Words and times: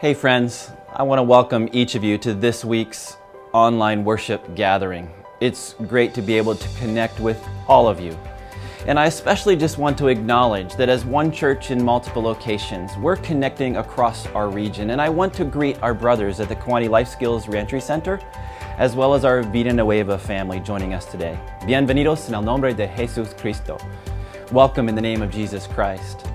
Hey, 0.00 0.12
friends, 0.12 0.72
I 0.92 1.04
want 1.04 1.20
to 1.20 1.22
welcome 1.22 1.68
each 1.72 1.94
of 1.94 2.02
you 2.02 2.18
to 2.18 2.34
this 2.34 2.64
week's 2.64 3.16
online 3.52 4.04
worship 4.04 4.56
gathering. 4.56 5.08
It's 5.40 5.74
great 5.86 6.12
to 6.14 6.20
be 6.20 6.36
able 6.36 6.56
to 6.56 6.68
connect 6.78 7.20
with 7.20 7.40
all 7.68 7.88
of 7.88 8.00
you. 8.00 8.18
And 8.86 8.98
I 8.98 9.06
especially 9.06 9.54
just 9.54 9.78
want 9.78 9.96
to 9.98 10.08
acknowledge 10.08 10.74
that 10.74 10.88
as 10.88 11.04
one 11.04 11.30
church 11.30 11.70
in 11.70 11.82
multiple 11.82 12.22
locations, 12.22 12.96
we're 12.96 13.16
connecting 13.16 13.76
across 13.76 14.26
our 14.28 14.50
region. 14.50 14.90
And 14.90 15.00
I 15.00 15.08
want 15.08 15.32
to 15.34 15.44
greet 15.44 15.80
our 15.80 15.94
brothers 15.94 16.40
at 16.40 16.48
the 16.48 16.56
Kewanee 16.56 16.90
Life 16.90 17.08
Skills 17.08 17.46
Reentry 17.46 17.80
Center, 17.80 18.20
as 18.78 18.96
well 18.96 19.14
as 19.14 19.24
our 19.24 19.44
Vida 19.44 19.72
Nueva 19.72 20.18
family 20.18 20.58
joining 20.58 20.92
us 20.92 21.06
today. 21.06 21.38
Bienvenidos 21.62 22.26
en 22.28 22.34
el 22.34 22.42
nombre 22.42 22.74
de 22.74 22.88
Jesús 22.88 23.38
Cristo. 23.38 23.78
Welcome 24.50 24.88
in 24.88 24.96
the 24.96 25.00
name 25.00 25.22
of 25.22 25.30
Jesus 25.30 25.68
Christ. 25.68 26.26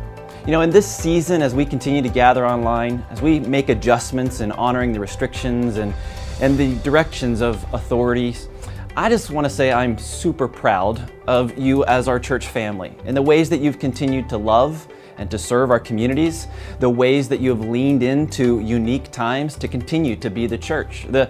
You 0.50 0.54
know, 0.54 0.61
in 0.61 0.71
this 0.71 0.91
season, 0.91 1.43
as 1.43 1.54
we 1.54 1.63
continue 1.63 2.02
to 2.02 2.09
gather 2.09 2.44
online, 2.44 3.05
as 3.12 3.21
we 3.21 3.39
make 3.39 3.70
adjustments 3.70 4.41
in 4.41 4.52
honoring 4.53 4.94
the 4.94 4.99
restrictions 4.99 5.77
and, 5.77 5.94
and 6.41 6.58
the 6.58 6.73
directions 6.77 7.41
of 7.41 7.63
authorities, 7.72 8.49
I 8.98 9.09
just 9.09 9.30
want 9.30 9.45
to 9.45 9.49
say 9.52 9.72
I'm 9.72 9.95
super 9.99 10.48
proud 10.48 11.12
of 11.27 11.55
you 11.55 11.85
as 11.85 12.08
our 12.08 12.20
church 12.20 12.48
family 12.48 12.95
and 13.05 13.16
the 13.16 13.22
ways 13.22 13.48
that 13.52 13.59
you've 13.59 13.77
continued 13.77 14.27
to 14.30 14.39
love 14.39 14.88
and 15.20 15.30
to 15.30 15.38
serve 15.38 15.70
our 15.70 15.80
communities, 15.80 16.48
the 16.80 16.89
ways 16.89 17.30
that 17.30 17.41
you 17.41 17.52
have 17.52 17.61
leaned 17.61 18.02
into 18.02 18.59
unique 18.59 19.11
times 19.11 19.55
to 19.58 19.67
continue 19.67 20.16
to 20.16 20.31
be 20.31 20.47
the 20.47 20.58
church. 20.58 21.05
The, 21.09 21.30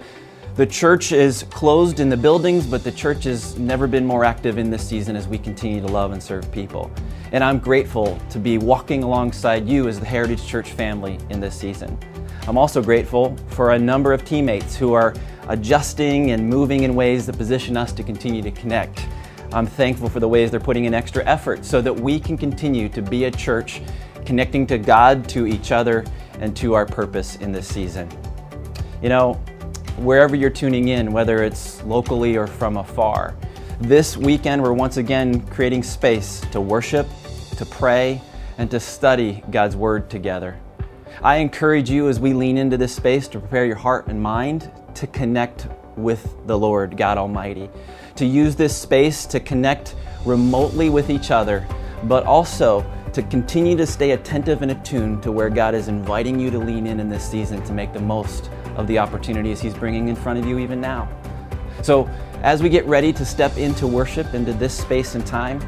the 0.56 0.66
church 0.66 1.12
is 1.12 1.44
closed 1.44 2.00
in 2.00 2.08
the 2.08 2.16
buildings, 2.16 2.66
but 2.66 2.82
the 2.82 2.92
church 2.92 3.24
has 3.24 3.58
never 3.58 3.86
been 3.86 4.04
more 4.04 4.24
active 4.24 4.58
in 4.58 4.68
this 4.68 4.86
season 4.86 5.16
as 5.16 5.28
we 5.28 5.38
continue 5.38 5.80
to 5.80 5.86
love 5.86 6.12
and 6.12 6.22
serve 6.22 6.50
people. 6.50 6.90
And 7.32 7.44
I'm 7.44 7.58
grateful 7.58 8.18
to 8.30 8.38
be 8.38 8.58
walking 8.58 9.04
alongside 9.04 9.68
you 9.68 9.86
as 9.86 10.00
the 10.00 10.06
Heritage 10.06 10.44
Church 10.44 10.72
family 10.72 11.18
in 11.30 11.40
this 11.40 11.54
season. 11.54 11.96
I'm 12.48 12.58
also 12.58 12.82
grateful 12.82 13.36
for 13.50 13.72
a 13.72 13.78
number 13.78 14.12
of 14.12 14.24
teammates 14.24 14.74
who 14.74 14.92
are 14.92 15.14
adjusting 15.48 16.32
and 16.32 16.48
moving 16.48 16.82
in 16.82 16.94
ways 16.94 17.26
that 17.26 17.38
position 17.38 17.76
us 17.76 17.92
to 17.92 18.02
continue 18.02 18.42
to 18.42 18.50
connect. 18.50 19.06
I'm 19.52 19.66
thankful 19.66 20.08
for 20.08 20.20
the 20.20 20.28
ways 20.28 20.50
they're 20.50 20.60
putting 20.60 20.84
in 20.84 20.94
extra 20.94 21.24
effort 21.26 21.64
so 21.64 21.80
that 21.80 21.94
we 21.94 22.18
can 22.18 22.36
continue 22.36 22.88
to 22.90 23.02
be 23.02 23.24
a 23.24 23.30
church 23.30 23.82
connecting 24.24 24.66
to 24.66 24.78
God, 24.78 25.28
to 25.30 25.46
each 25.46 25.72
other, 25.72 26.04
and 26.40 26.56
to 26.56 26.74
our 26.74 26.86
purpose 26.86 27.36
in 27.36 27.52
this 27.52 27.68
season. 27.68 28.08
You 29.02 29.08
know, 29.08 29.40
wherever 29.96 30.34
you're 30.34 30.50
tuning 30.50 30.88
in, 30.88 31.12
whether 31.12 31.42
it's 31.42 31.82
locally 31.84 32.36
or 32.36 32.46
from 32.46 32.76
afar, 32.76 33.34
this 33.80 34.16
weekend 34.16 34.62
we're 34.62 34.72
once 34.72 34.96
again 34.96 35.40
creating 35.46 35.82
space 35.82 36.40
to 36.52 36.60
worship, 36.60 37.06
to 37.56 37.64
pray, 37.66 38.20
and 38.58 38.70
to 38.70 38.78
study 38.78 39.42
God's 39.50 39.76
Word 39.76 40.10
together. 40.10 40.58
I 41.22 41.36
encourage 41.36 41.90
you 41.90 42.08
as 42.08 42.20
we 42.20 42.32
lean 42.32 42.58
into 42.58 42.76
this 42.76 42.94
space 42.94 43.28
to 43.28 43.40
prepare 43.40 43.64
your 43.64 43.76
heart 43.76 44.06
and 44.06 44.20
mind 44.22 44.70
to 44.94 45.06
connect 45.06 45.66
with 45.96 46.34
the 46.46 46.58
Lord 46.58 46.96
God 46.96 47.18
Almighty, 47.18 47.68
to 48.16 48.26
use 48.26 48.56
this 48.56 48.76
space 48.76 49.26
to 49.26 49.40
connect 49.40 49.94
remotely 50.24 50.90
with 50.90 51.10
each 51.10 51.30
other, 51.30 51.66
but 52.04 52.24
also 52.24 52.84
to 53.12 53.22
continue 53.22 53.76
to 53.76 53.86
stay 53.86 54.12
attentive 54.12 54.62
and 54.62 54.70
attuned 54.70 55.22
to 55.22 55.32
where 55.32 55.50
God 55.50 55.74
is 55.74 55.88
inviting 55.88 56.38
you 56.38 56.50
to 56.50 56.58
lean 56.58 56.86
in 56.86 57.00
in 57.00 57.08
this 57.08 57.28
season 57.28 57.62
to 57.64 57.72
make 57.72 57.92
the 57.92 58.00
most 58.00 58.50
of 58.76 58.86
the 58.86 58.98
opportunities 58.98 59.60
He's 59.60 59.74
bringing 59.74 60.08
in 60.08 60.16
front 60.16 60.38
of 60.38 60.46
you 60.46 60.58
even 60.58 60.80
now. 60.80 61.08
So, 61.82 62.08
as 62.42 62.62
we 62.62 62.68
get 62.68 62.86
ready 62.86 63.12
to 63.12 63.24
step 63.24 63.56
into 63.58 63.86
worship, 63.86 64.34
into 64.34 64.52
this 64.52 64.76
space 64.76 65.14
and 65.14 65.26
time, 65.26 65.60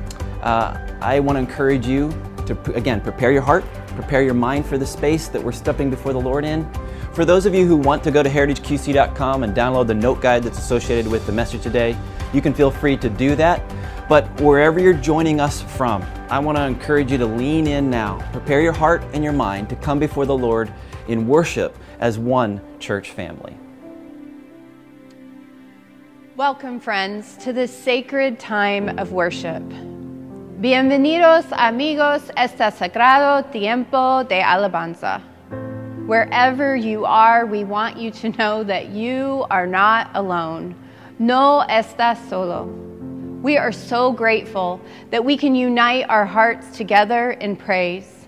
uh, 0.42 0.78
I 1.00 1.20
want 1.20 1.36
to 1.36 1.40
encourage 1.40 1.86
you 1.86 2.10
to, 2.46 2.58
again, 2.74 3.00
prepare 3.00 3.32
your 3.32 3.42
heart, 3.42 3.64
prepare 3.88 4.22
your 4.22 4.34
mind 4.34 4.66
for 4.66 4.78
the 4.78 4.86
space 4.86 5.28
that 5.28 5.42
we're 5.42 5.52
stepping 5.52 5.90
before 5.90 6.12
the 6.12 6.20
Lord 6.20 6.44
in. 6.44 6.70
For 7.12 7.24
those 7.26 7.44
of 7.44 7.54
you 7.54 7.66
who 7.66 7.76
want 7.76 8.02
to 8.04 8.10
go 8.10 8.22
to 8.22 8.30
heritageqc.com 8.30 9.42
and 9.42 9.54
download 9.54 9.86
the 9.86 9.94
note 9.94 10.22
guide 10.22 10.42
that's 10.42 10.58
associated 10.58 11.10
with 11.10 11.26
the 11.26 11.32
message 11.32 11.62
today, 11.62 11.96
you 12.32 12.40
can 12.40 12.54
feel 12.54 12.70
free 12.70 12.96
to 12.96 13.10
do 13.10 13.36
that. 13.36 13.62
But 14.08 14.40
wherever 14.40 14.80
you're 14.80 14.94
joining 14.94 15.38
us 15.38 15.60
from, 15.60 16.02
I 16.30 16.38
want 16.38 16.56
to 16.56 16.64
encourage 16.64 17.12
you 17.12 17.18
to 17.18 17.26
lean 17.26 17.66
in 17.66 17.90
now. 17.90 18.18
Prepare 18.32 18.62
your 18.62 18.72
heart 18.72 19.02
and 19.12 19.22
your 19.22 19.32
mind 19.32 19.68
to 19.68 19.76
come 19.76 19.98
before 19.98 20.26
the 20.26 20.36
Lord 20.36 20.72
in 21.08 21.26
worship 21.26 21.76
as 22.02 22.18
one 22.18 22.60
church 22.80 23.12
family. 23.12 23.56
Welcome, 26.34 26.80
friends, 26.80 27.36
to 27.44 27.52
this 27.52 27.72
sacred 27.72 28.40
time 28.40 28.98
of 28.98 29.12
worship. 29.12 29.62
Bienvenidos, 30.60 31.46
amigos, 31.52 32.28
este 32.36 32.72
sagrado 32.72 33.48
tiempo 33.52 34.24
de 34.24 34.42
alabanza. 34.42 35.22
Wherever 36.08 36.74
you 36.74 37.04
are, 37.04 37.46
we 37.46 37.62
want 37.62 37.96
you 37.96 38.10
to 38.10 38.30
know 38.30 38.64
that 38.64 38.88
you 38.88 39.46
are 39.48 39.68
not 39.68 40.10
alone. 40.14 40.74
No 41.20 41.64
estás 41.68 42.28
solo. 42.28 42.64
We 43.42 43.56
are 43.58 43.70
so 43.70 44.10
grateful 44.10 44.80
that 45.10 45.24
we 45.24 45.36
can 45.36 45.54
unite 45.54 46.06
our 46.08 46.26
hearts 46.26 46.76
together 46.76 47.30
in 47.30 47.54
praise. 47.54 48.21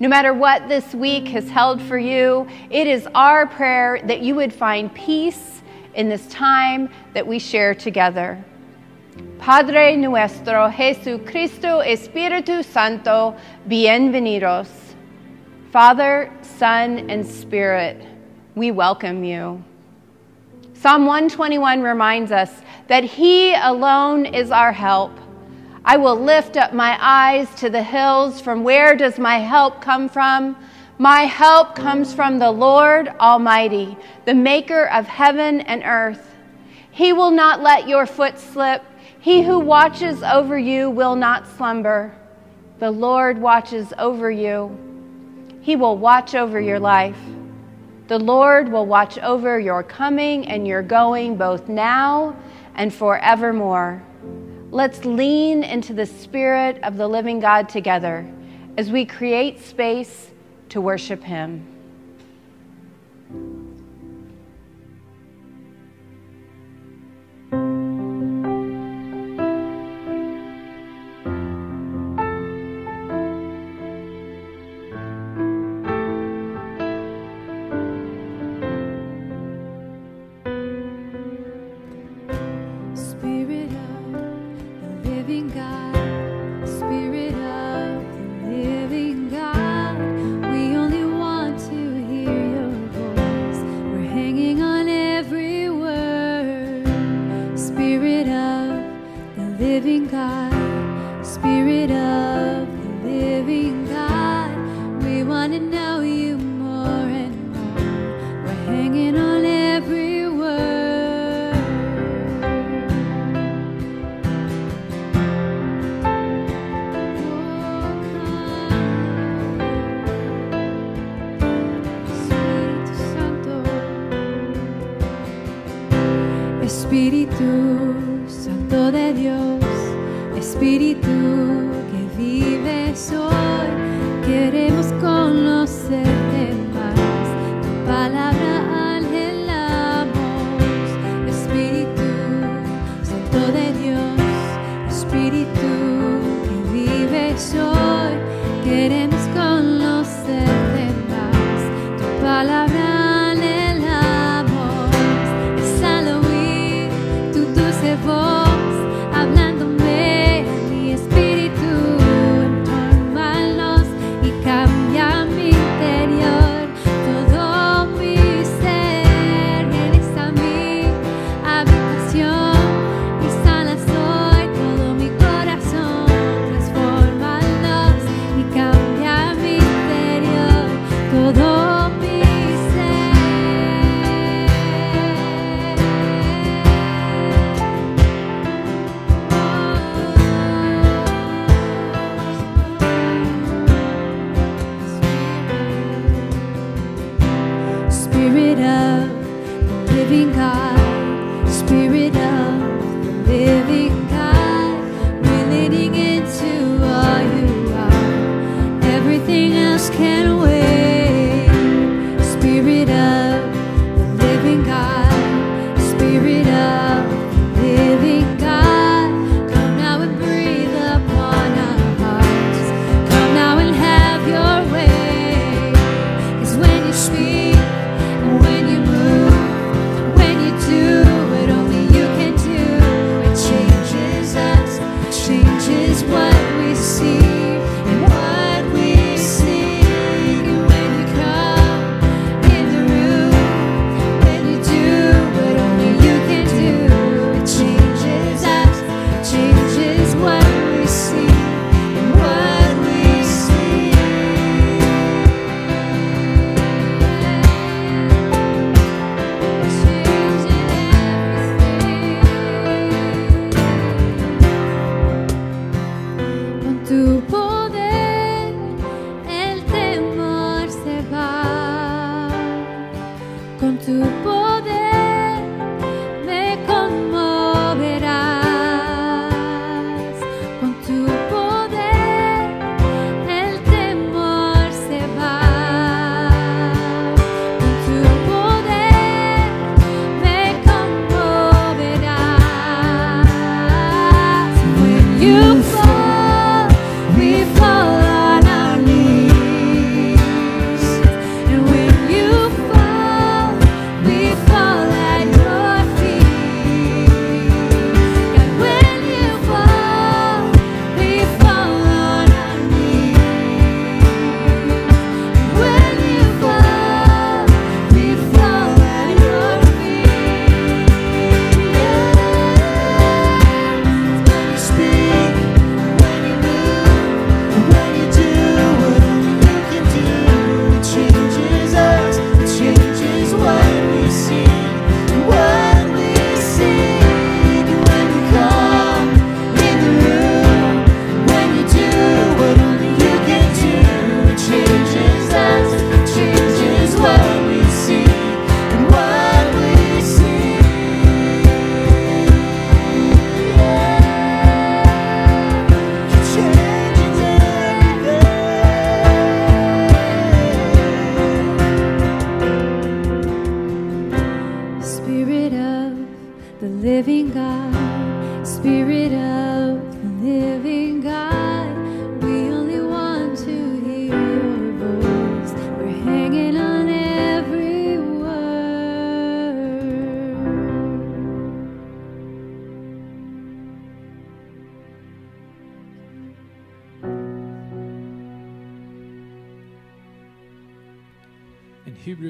No 0.00 0.08
matter 0.08 0.32
what 0.32 0.68
this 0.68 0.94
week 0.94 1.26
has 1.28 1.48
held 1.48 1.82
for 1.82 1.98
you, 1.98 2.46
it 2.70 2.86
is 2.86 3.08
our 3.16 3.46
prayer 3.46 4.00
that 4.04 4.20
you 4.20 4.36
would 4.36 4.52
find 4.52 4.94
peace 4.94 5.60
in 5.94 6.08
this 6.08 6.24
time 6.28 6.88
that 7.14 7.26
we 7.26 7.40
share 7.40 7.74
together. 7.74 8.44
Padre 9.40 9.96
nuestro 9.96 10.70
Jesucristo 10.70 11.84
Espíritu 11.84 12.64
Santo, 12.64 13.34
bienvenidos. 13.68 14.68
Father, 15.72 16.32
Son, 16.42 17.10
and 17.10 17.26
Spirit, 17.26 18.00
we 18.54 18.70
welcome 18.70 19.24
you. 19.24 19.64
Psalm 20.74 21.06
121 21.06 21.82
reminds 21.82 22.30
us 22.30 22.62
that 22.86 23.02
He 23.02 23.52
alone 23.52 24.26
is 24.26 24.52
our 24.52 24.70
help. 24.70 25.10
I 25.88 25.96
will 25.96 26.16
lift 26.16 26.58
up 26.58 26.74
my 26.74 26.98
eyes 27.00 27.48
to 27.60 27.70
the 27.70 27.82
hills. 27.82 28.42
From 28.42 28.62
where 28.62 28.94
does 28.94 29.18
my 29.18 29.38
help 29.38 29.80
come 29.80 30.06
from? 30.06 30.54
My 30.98 31.22
help 31.22 31.74
comes 31.74 32.12
from 32.12 32.38
the 32.38 32.50
Lord 32.50 33.08
Almighty, 33.18 33.96
the 34.26 34.34
maker 34.34 34.90
of 34.90 35.06
heaven 35.06 35.62
and 35.62 35.82
earth. 35.86 36.36
He 36.90 37.14
will 37.14 37.30
not 37.30 37.62
let 37.62 37.88
your 37.88 38.04
foot 38.04 38.38
slip. 38.38 38.84
He 39.18 39.40
who 39.40 39.58
watches 39.58 40.22
over 40.22 40.58
you 40.58 40.90
will 40.90 41.16
not 41.16 41.46
slumber. 41.56 42.14
The 42.80 42.90
Lord 42.90 43.38
watches 43.38 43.94
over 43.96 44.30
you. 44.30 44.76
He 45.62 45.74
will 45.74 45.96
watch 45.96 46.34
over 46.34 46.60
your 46.60 46.78
life. 46.78 47.18
The 48.08 48.18
Lord 48.18 48.70
will 48.70 48.84
watch 48.84 49.16
over 49.20 49.58
your 49.58 49.82
coming 49.82 50.48
and 50.48 50.68
your 50.68 50.82
going 50.82 51.38
both 51.38 51.66
now 51.66 52.36
and 52.74 52.92
forevermore. 52.92 54.02
Let's 54.70 55.06
lean 55.06 55.64
into 55.64 55.94
the 55.94 56.04
Spirit 56.04 56.78
of 56.82 56.98
the 56.98 57.08
living 57.08 57.40
God 57.40 57.70
together 57.70 58.30
as 58.76 58.90
we 58.90 59.06
create 59.06 59.60
space 59.60 60.30
to 60.68 60.82
worship 60.82 61.24
Him. 61.24 61.66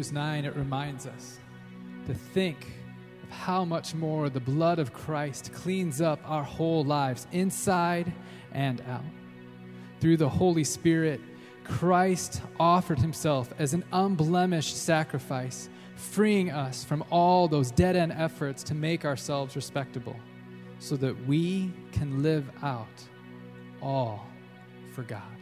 Hebrews 0.09 0.25
9, 0.25 0.45
it 0.47 0.57
reminds 0.57 1.07
us 1.07 1.39
to 2.07 2.15
think 2.15 2.67
of 3.25 3.31
how 3.31 3.63
much 3.63 3.95
more 3.95 4.31
the 4.31 4.41
blood 4.41 4.79
of 4.79 4.91
Christ 4.95 5.53
cleans 5.53 6.01
up 6.01 6.19
our 6.25 6.43
whole 6.43 6.83
lives, 6.83 7.27
inside 7.33 8.11
and 8.53 8.81
out. 8.89 9.05
Through 10.01 10.17
the 10.17 10.29
Holy 10.29 10.65
Spirit, 10.65 11.21
Christ 11.63 12.41
offered 12.59 12.99
himself 12.99 13.53
as 13.59 13.75
an 13.75 13.85
unblemished 13.93 14.79
sacrifice, 14.79 15.69
freeing 15.97 16.51
us 16.51 16.85
from 16.85 17.05
all 17.11 17.47
those 17.47 17.71
dead 17.71 17.95
end 17.95 18.13
efforts 18.13 18.63
to 18.63 18.75
make 18.75 19.05
ourselves 19.05 19.57
respectable 19.57 20.17
so 20.79 20.97
that 20.97 21.15
we 21.27 21.71
can 21.93 22.23
live 22.23 22.51
out 22.63 22.87
all 23.83 24.27
for 24.95 25.03
God. 25.03 25.38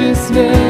righteousness. 0.00 0.69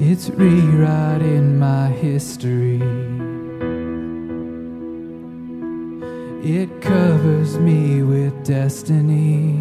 It's 0.00 0.30
rewriting 0.30 1.58
my 1.58 1.88
history. 1.88 2.80
It 6.40 6.80
covers 6.80 7.58
me 7.58 8.04
with 8.04 8.44
destiny. 8.44 9.56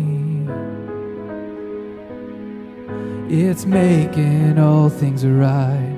It's 3.27 3.65
making 3.65 4.59
all 4.59 4.89
things 4.89 5.25
right. 5.25 5.95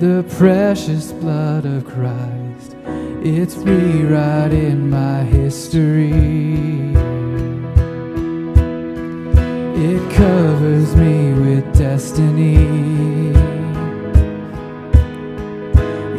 The 0.00 0.24
precious 0.38 1.12
blood 1.12 1.66
of 1.66 1.84
Christ. 1.84 2.76
It's 3.22 3.56
rewriting 3.56 4.88
my 4.88 5.22
history. 5.24 6.12
It 9.76 10.12
covers 10.14 10.96
me 10.96 11.34
with 11.34 11.76
destiny. 11.76 13.55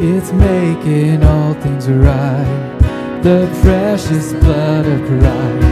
It's 0.00 0.30
making 0.30 1.24
all 1.24 1.54
things 1.54 1.88
right. 1.88 2.78
The 3.24 3.48
precious 3.62 4.32
blood 4.34 4.86
of 4.86 5.00
Christ. 5.08 5.67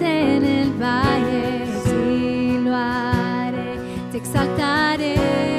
En 0.00 0.44
el 0.44 0.70
valle. 0.72 1.66
Sí 1.84 2.58
lo 2.62 2.74
haré, 2.74 3.78
te 4.10 4.18
exaltaré. 4.18 5.55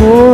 For 0.00 0.29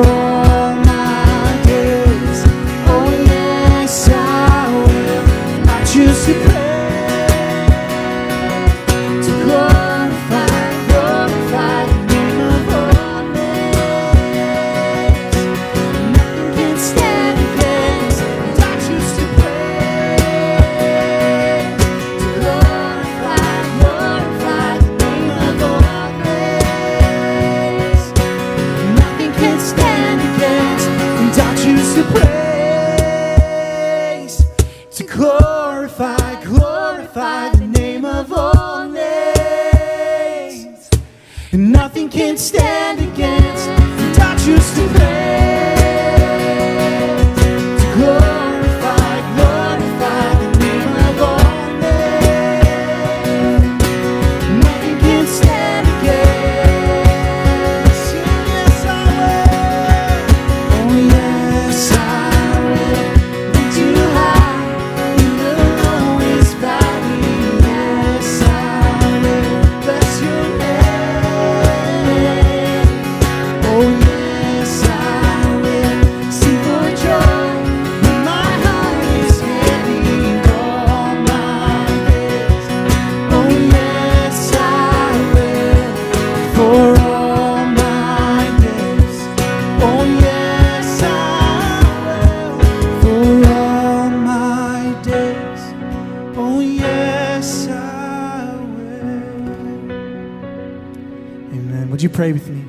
pray 102.16 102.32
with 102.32 102.48
me? 102.48 102.64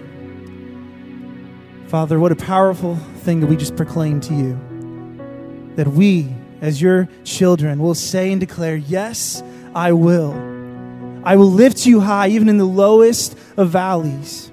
Father, 1.88 2.20
what 2.20 2.34
a 2.34 2.36
powerful 2.36 2.98
thing 3.20 3.40
that 3.40 3.48
we 3.48 3.56
just 3.56 3.78
proclaimed 3.78 4.22
to 4.24 4.34
you. 4.34 5.74
That 5.78 5.88
we, 5.88 6.28
as 6.60 6.82
your 6.82 7.08
children, 7.24 7.80
will 7.80 7.96
say 7.96 8.34
and 8.34 8.42
declare, 8.42 8.76
Yes, 8.76 9.42
I 9.74 9.94
will. 9.94 10.34
I 11.24 11.38
will 11.38 11.50
lift 11.50 11.86
you 11.86 12.02
high, 12.02 12.28
even 12.28 12.50
in 12.50 12.58
the 12.58 12.66
lowest 12.66 13.38
of 13.56 13.70
valleys. 13.70 14.52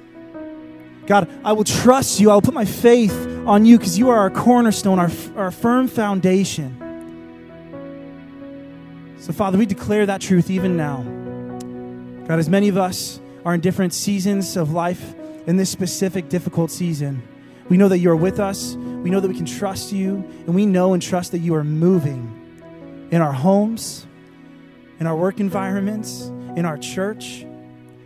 God, 1.07 1.29
I 1.45 1.53
will 1.55 1.65
trust 1.65 2.21
you. 2.21 2.31
I 2.31 2.35
will 2.35 2.43
put 2.43 2.55
my 2.55 2.65
faith 2.65 3.13
on 3.47 3.67
you 3.67 3.79
because 3.79 3.99
you 3.99 4.11
are 4.11 4.19
our 4.19 4.31
cornerstone, 4.31 5.01
our, 5.01 5.11
our 5.37 5.51
firm 5.51 5.89
foundation. 5.89 6.79
So, 9.19 9.33
Father, 9.33 9.59
we 9.59 9.67
declare 9.67 10.07
that 10.07 10.21
truth 10.21 10.51
even 10.51 10.77
now. 10.77 11.03
God, 12.29 12.39
as 12.39 12.49
many 12.49 12.69
of 12.69 12.77
us 12.77 13.19
are 13.45 13.55
in 13.55 13.61
different 13.61 13.93
seasons 13.93 14.57
of 14.57 14.73
life 14.73 15.15
in 15.47 15.57
this 15.57 15.71
specific 15.71 16.29
difficult 16.29 16.71
season, 16.71 17.23
we 17.69 17.77
know 17.77 17.89
that 17.89 17.99
you 17.99 18.11
are 18.11 18.17
with 18.17 18.41
us. 18.41 18.75
We 18.75 19.11
know 19.11 19.21
that 19.21 19.29
we 19.29 19.35
can 19.35 19.47
trust 19.47 19.93
you, 19.93 20.17
and 20.47 20.55
we 20.55 20.65
know 20.65 20.95
and 20.95 21.03
trust 21.03 21.33
that 21.33 21.41
you 21.41 21.55
are 21.55 21.65
moving 21.65 23.09
in 23.11 23.21
our 23.21 23.33
homes, 23.33 24.07
in 24.99 25.07
our 25.07 25.15
work 25.15 25.41
environments, 25.41 26.23
in 26.57 26.65
our 26.65 26.79
church. 26.79 27.45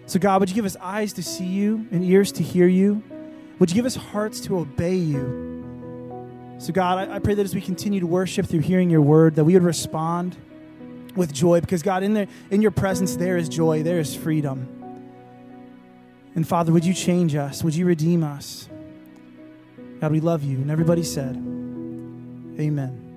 So, 0.06 0.18
God, 0.18 0.40
would 0.40 0.48
you 0.48 0.56
give 0.56 0.64
us 0.64 0.76
eyes 0.80 1.12
to 1.14 1.22
see 1.22 1.44
you 1.44 1.86
and 1.92 2.04
ears 2.04 2.32
to 2.32 2.42
hear 2.42 2.66
you? 2.66 3.02
Would 3.58 3.70
you 3.70 3.74
give 3.74 3.86
us 3.86 3.94
hearts 3.94 4.40
to 4.40 4.58
obey 4.58 4.96
you? 4.96 6.56
So, 6.58 6.72
God, 6.72 7.08
I, 7.08 7.16
I 7.16 7.18
pray 7.20 7.34
that 7.34 7.44
as 7.44 7.54
we 7.54 7.60
continue 7.60 8.00
to 8.00 8.06
worship 8.06 8.46
through 8.46 8.60
hearing 8.60 8.90
your 8.90 9.02
word, 9.02 9.36
that 9.36 9.44
we 9.44 9.54
would 9.54 9.62
respond 9.62 10.36
with 11.14 11.32
joy 11.32 11.60
because, 11.60 11.82
God, 11.82 12.02
in, 12.02 12.14
there, 12.14 12.26
in 12.50 12.62
your 12.62 12.70
presence, 12.70 13.16
there 13.16 13.36
is 13.36 13.48
joy, 13.48 13.82
there 13.82 14.00
is 14.00 14.16
freedom. 14.16 14.77
And, 16.38 16.46
Father, 16.46 16.70
would 16.70 16.84
you 16.84 16.94
change 16.94 17.34
us? 17.34 17.64
Would 17.64 17.74
you 17.74 17.84
redeem 17.84 18.22
us? 18.22 18.68
God, 20.00 20.12
we 20.12 20.20
love 20.20 20.44
you. 20.44 20.58
And 20.58 20.70
everybody 20.70 21.02
said, 21.02 21.34
Amen. 21.34 23.07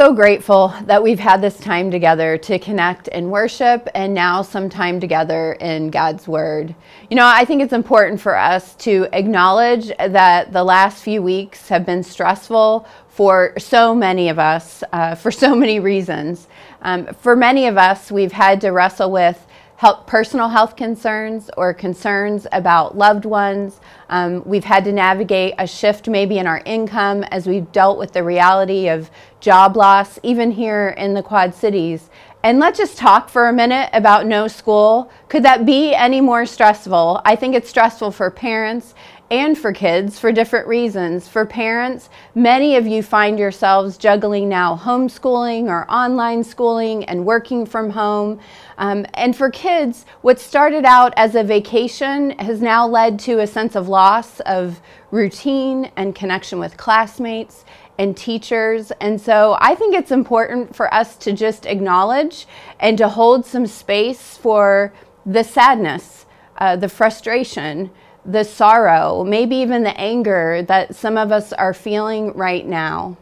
So 0.00 0.14
grateful 0.14 0.72
that 0.86 1.02
we've 1.02 1.18
had 1.18 1.42
this 1.42 1.58
time 1.58 1.90
together 1.90 2.38
to 2.38 2.58
connect 2.58 3.06
and 3.08 3.30
worship 3.30 3.86
and 3.94 4.14
now 4.14 4.40
some 4.40 4.70
time 4.70 4.98
together 4.98 5.52
in 5.60 5.90
God's 5.90 6.26
Word. 6.26 6.74
You 7.10 7.16
know, 7.18 7.26
I 7.26 7.44
think 7.44 7.60
it's 7.60 7.74
important 7.74 8.18
for 8.18 8.34
us 8.34 8.74
to 8.76 9.06
acknowledge 9.12 9.88
that 9.98 10.54
the 10.54 10.64
last 10.64 11.04
few 11.04 11.20
weeks 11.20 11.68
have 11.68 11.84
been 11.84 12.02
stressful 12.02 12.88
for 13.10 13.52
so 13.58 13.94
many 13.94 14.30
of 14.30 14.38
us 14.38 14.82
uh, 14.94 15.16
for 15.16 15.30
so 15.30 15.54
many 15.54 15.80
reasons. 15.80 16.48
Um, 16.80 17.04
for 17.12 17.36
many 17.36 17.66
of 17.66 17.76
us, 17.76 18.10
we've 18.10 18.32
had 18.32 18.62
to 18.62 18.70
wrestle 18.70 19.10
with 19.10 19.46
health, 19.80 20.06
personal 20.06 20.46
health 20.46 20.76
concerns 20.76 21.48
or 21.56 21.72
concerns 21.72 22.46
about 22.52 22.98
loved 22.98 23.24
ones. 23.24 23.80
Um, 24.10 24.42
we've 24.44 24.62
had 24.62 24.84
to 24.84 24.92
navigate 24.92 25.54
a 25.56 25.66
shift 25.66 26.06
maybe 26.06 26.36
in 26.36 26.46
our 26.46 26.60
income 26.66 27.22
as 27.30 27.46
we've 27.46 27.72
dealt 27.72 27.98
with 27.98 28.12
the 28.12 28.22
reality 28.22 28.88
of 28.90 29.10
job 29.40 29.78
loss, 29.78 30.18
even 30.22 30.50
here 30.50 30.90
in 30.98 31.14
the 31.14 31.22
Quad 31.22 31.54
Cities. 31.54 32.10
And 32.42 32.58
let's 32.58 32.76
just 32.76 32.98
talk 32.98 33.30
for 33.30 33.48
a 33.48 33.54
minute 33.54 33.88
about 33.94 34.26
no 34.26 34.48
school. 34.48 35.10
Could 35.30 35.44
that 35.44 35.64
be 35.64 35.94
any 35.94 36.20
more 36.20 36.44
stressful? 36.44 37.22
I 37.24 37.34
think 37.34 37.54
it's 37.54 37.70
stressful 37.70 38.10
for 38.10 38.30
parents 38.30 38.94
and 39.30 39.56
for 39.56 39.72
kids 39.72 40.18
for 40.18 40.32
different 40.32 40.66
reasons. 40.66 41.28
For 41.28 41.46
parents, 41.46 42.10
many 42.34 42.74
of 42.74 42.86
you 42.86 43.02
find 43.02 43.38
yourselves 43.38 43.96
juggling 43.96 44.48
now 44.48 44.76
homeschooling 44.76 45.68
or 45.68 45.88
online 45.90 46.42
schooling 46.42 47.04
and 47.04 47.24
working 47.24 47.64
from 47.64 47.90
home. 47.90 48.40
Um, 48.80 49.06
and 49.14 49.36
for 49.36 49.50
kids, 49.50 50.06
what 50.22 50.40
started 50.40 50.84
out 50.84 51.12
as 51.16 51.34
a 51.34 51.44
vacation 51.44 52.30
has 52.38 52.60
now 52.60 52.88
led 52.88 53.18
to 53.20 53.38
a 53.40 53.46
sense 53.46 53.76
of 53.76 53.88
loss 53.88 54.40
of 54.40 54.80
routine 55.10 55.92
and 55.96 56.14
connection 56.14 56.58
with 56.58 56.78
classmates 56.78 57.64
and 57.98 58.16
teachers. 58.16 58.90
And 59.00 59.20
so 59.20 59.58
I 59.60 59.74
think 59.74 59.94
it's 59.94 60.10
important 60.10 60.74
for 60.74 60.92
us 60.92 61.16
to 61.18 61.32
just 61.32 61.66
acknowledge 61.66 62.46
and 62.80 62.96
to 62.98 63.08
hold 63.08 63.44
some 63.44 63.66
space 63.66 64.38
for 64.38 64.92
the 65.26 65.44
sadness, 65.44 66.26
uh, 66.56 66.74
the 66.74 66.88
frustration 66.88 67.90
the 68.24 68.44
sorrow, 68.44 69.24
maybe 69.24 69.56
even 69.56 69.82
the 69.82 69.98
anger 69.98 70.62
that 70.68 70.94
some 70.94 71.16
of 71.16 71.32
us 71.32 71.52
are 71.54 71.72
feeling 71.72 72.32
right 72.34 72.66
now. 72.66 73.16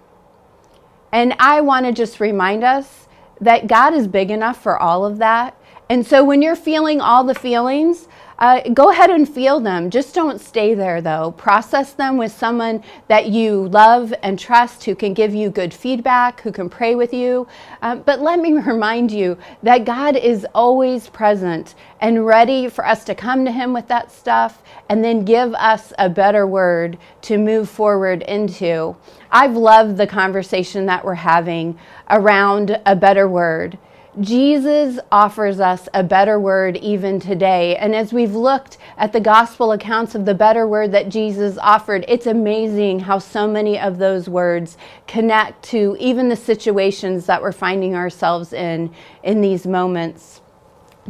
And 1.13 1.35
I 1.39 1.61
want 1.61 1.87
to 1.87 1.93
just 1.93 2.21
remind 2.21 2.65
us 2.65 3.08
that 3.41 3.67
God 3.67 3.95
is 3.95 4.07
big 4.07 4.31
enough 4.31 4.63
for 4.63 4.79
all 4.79 5.05
of 5.05 5.19
that. 5.19 5.57
And 5.91 6.07
so 6.07 6.25
when 6.25 6.43
you're 6.43 6.57
feeling 6.57 7.01
all 7.01 7.25
the 7.25 7.35
feelings, 7.35 8.09
uh, 8.39 8.61
go 8.73 8.91
ahead 8.91 9.11
and 9.11 9.29
feel 9.29 9.59
them. 9.59 9.91
Just 9.91 10.15
don't 10.15 10.41
stay 10.41 10.73
there, 10.73 11.01
though. 11.01 11.33
Process 11.33 11.93
them 11.95 12.17
with 12.17 12.31
someone 12.31 12.85
that 13.09 13.27
you 13.27 13.67
love 13.69 14.15
and 14.23 14.39
trust 14.39 14.85
who 14.85 14.95
can 14.95 15.13
give 15.13 15.35
you 15.35 15.51
good 15.51 15.75
feedback, 15.75 16.41
who 16.43 16.53
can 16.53 16.69
pray 16.71 16.95
with 16.95 17.13
you. 17.13 17.49
Um, 17.83 18.03
but 18.03 18.21
let 18.21 18.39
me 18.39 18.53
remind 18.61 19.11
you 19.11 19.37
that 19.65 19.85
God 19.85 20.15
is 20.15 20.47
always 20.55 21.09
present 21.09 21.75
and 22.01 22.25
ready 22.25 22.69
for 22.69 22.87
us 22.87 23.03
to 23.05 23.15
come 23.15 23.45
to 23.45 23.51
Him 23.51 23.73
with 23.73 23.89
that 23.89 24.13
stuff 24.13 24.63
and 24.89 25.03
then 25.03 25.25
give 25.25 25.53
us 25.55 25.93
a 25.99 26.09
better 26.09 26.47
word 26.47 26.97
to 27.23 27.39
move 27.39 27.69
forward 27.69 28.23
into. 28.23 28.95
I've 29.31 29.57
loved 29.57 29.97
the 29.97 30.07
conversation 30.07 30.87
that 30.87 31.05
we're 31.05 31.15
having 31.15 31.79
around 32.11 32.81
a 32.87 32.97
better 32.97 33.29
word. 33.29 33.79
Jesus 34.21 34.99
offers 35.13 35.61
us 35.61 35.89
a 35.95 36.03
better 36.03 36.41
word 36.41 36.77
even 36.79 37.21
today. 37.21 37.77
And 37.77 37.95
as 37.95 38.13
we've 38.13 38.35
looked 38.35 38.79
at 38.97 39.13
the 39.13 39.21
gospel 39.21 39.73
accounts 39.73 40.15
of 40.15 40.25
the 40.25 40.35
better 40.35 40.67
word 40.67 40.91
that 40.93 41.09
Jesus 41.09 41.57
offered, 41.59 42.05
it's 42.09 42.27
amazing 42.27 43.01
how 43.01 43.19
so 43.19 43.47
many 43.47 43.79
of 43.79 43.99
those 43.99 44.29
words 44.29 44.77
connect 45.07 45.63
to 45.65 45.97
even 46.01 46.29
the 46.29 46.37
situations 46.37 47.27
that 47.27 47.41
we're 47.41 47.53
finding 47.53 47.95
ourselves 47.95 48.53
in 48.53 48.93
in 49.23 49.41
these 49.41 49.67
moments 49.67 50.41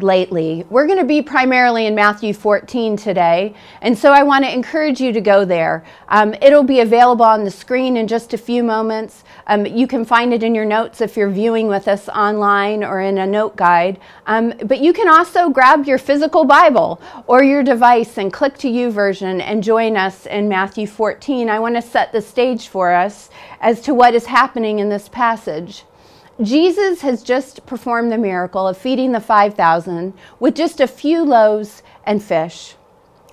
lately. 0.02 0.64
We're 0.70 0.87
going 0.87 0.98
to 0.98 1.04
be 1.04 1.22
primarily 1.22 1.87
in 1.87 1.94
Matthew 1.94 2.32
14 2.32 2.96
today, 2.96 3.54
and 3.82 3.96
so 3.96 4.12
I 4.12 4.22
want 4.22 4.44
to 4.44 4.52
encourage 4.52 5.00
you 5.00 5.12
to 5.12 5.20
go 5.20 5.44
there. 5.44 5.84
Um, 6.08 6.34
it'll 6.40 6.62
be 6.62 6.80
available 6.80 7.24
on 7.24 7.44
the 7.44 7.50
screen 7.50 7.96
in 7.96 8.06
just 8.06 8.34
a 8.34 8.38
few 8.38 8.62
moments. 8.62 9.24
Um, 9.46 9.66
you 9.66 9.87
can 9.87 10.04
find 10.04 10.32
it 10.32 10.42
in 10.42 10.54
your 10.54 10.64
notes 10.64 11.00
if 11.00 11.16
you're 11.16 11.30
viewing 11.30 11.68
with 11.68 11.88
us 11.88 12.08
online 12.08 12.84
or 12.84 13.00
in 13.00 13.18
a 13.18 13.26
note 13.26 13.56
guide. 13.56 13.98
Um, 14.26 14.54
but 14.64 14.80
you 14.80 14.92
can 14.92 15.08
also 15.08 15.48
grab 15.48 15.87
your 15.87 15.98
physical 15.98 16.44
Bible 16.44 17.00
or 17.26 17.42
your 17.42 17.62
device 17.62 18.18
and 18.18 18.32
click 18.32 18.58
to 18.58 18.68
YouVersion 18.68 19.40
and 19.40 19.62
join 19.62 19.96
us 19.96 20.26
in 20.26 20.48
Matthew 20.48 20.87
14. 20.87 21.48
I 21.48 21.58
want 21.58 21.76
to 21.76 21.82
set 21.82 22.12
the 22.12 22.20
stage 22.20 22.68
for 22.68 22.92
us 22.92 23.30
as 23.61 23.80
to 23.82 23.94
what 23.94 24.14
is 24.14 24.26
happening 24.26 24.78
in 24.78 24.88
this 24.88 25.08
passage. 25.08 25.84
Jesus 26.40 27.01
has 27.01 27.24
just 27.24 27.66
performed 27.66 28.12
the 28.12 28.18
miracle 28.18 28.68
of 28.68 28.79
feeding 28.79 29.11
the 29.11 29.20
5,000 29.20 30.14
with 30.38 30.55
just 30.55 30.81
a 30.81 30.87
few 30.87 31.24
loaves 31.24 31.83
and 32.07 32.22
fish. 32.22 32.77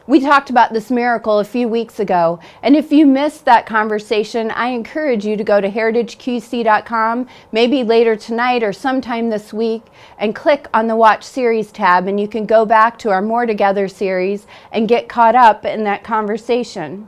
We 0.08 0.20
talked 0.20 0.50
about 0.50 0.74
this 0.74 0.90
miracle 0.90 1.38
a 1.38 1.44
few 1.44 1.68
weeks 1.68 2.00
ago, 2.00 2.40
and 2.64 2.76
if 2.76 2.92
you 2.92 3.06
missed 3.06 3.46
that 3.46 3.68
conversation, 3.68 4.50
I 4.50 4.70
encourage 4.70 5.24
you 5.24 5.38
to 5.38 5.44
go 5.44 5.62
to 5.62 5.70
heritageqc.com, 5.70 7.28
maybe 7.52 7.84
later 7.84 8.16
tonight 8.16 8.64
or 8.64 8.74
sometime 8.74 9.30
this 9.30 9.54
week, 9.54 9.84
and 10.18 10.36
click 10.36 10.68
on 10.74 10.88
the 10.88 10.96
Watch 10.96 11.24
Series 11.24 11.72
tab, 11.72 12.08
and 12.08 12.20
you 12.20 12.28
can 12.28 12.48
go 12.48 12.66
back 12.66 12.98
to 13.00 13.10
our 13.10 13.22
More 13.22 13.46
Together 13.46 13.88
series 13.88 14.48
and 14.72 14.88
get 14.88 15.10
caught 15.10 15.36
up 15.36 15.64
in 15.64 15.84
that 15.84 16.04
conversation. 16.04 17.08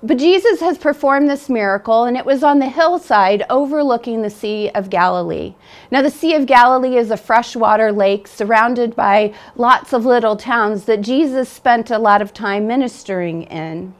But 0.00 0.18
Jesus 0.18 0.60
has 0.60 0.78
performed 0.78 1.28
this 1.28 1.48
miracle, 1.48 2.04
and 2.04 2.16
it 2.16 2.24
was 2.24 2.44
on 2.44 2.60
the 2.60 2.68
hillside 2.68 3.42
overlooking 3.50 4.22
the 4.22 4.30
Sea 4.30 4.70
of 4.70 4.90
Galilee. 4.90 5.54
Now, 5.90 6.02
the 6.02 6.10
Sea 6.10 6.34
of 6.34 6.46
Galilee 6.46 6.96
is 6.96 7.10
a 7.10 7.16
freshwater 7.16 7.90
lake 7.90 8.28
surrounded 8.28 8.94
by 8.94 9.34
lots 9.56 9.92
of 9.92 10.06
little 10.06 10.36
towns 10.36 10.84
that 10.84 11.00
Jesus 11.00 11.48
spent 11.48 11.90
a 11.90 11.98
lot 11.98 12.22
of 12.22 12.32
time 12.32 12.68
ministering 12.68 13.42
in. 13.44 13.92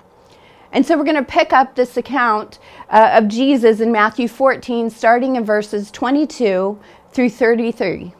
And 0.70 0.87
so 0.87 0.96
we're 0.96 1.02
going 1.02 1.16
to 1.16 1.22
pick 1.24 1.52
up 1.52 1.74
this 1.74 1.96
account 1.96 2.61
uh, 2.90 3.11
of 3.14 3.26
Jesus 3.26 3.80
in 3.80 3.90
Matthew 3.90 4.28
14, 4.28 4.90
starting 4.90 5.34
in 5.34 5.44
verses 5.44 5.90
22 5.90 6.78
through 7.11 7.30
33. 7.30 8.12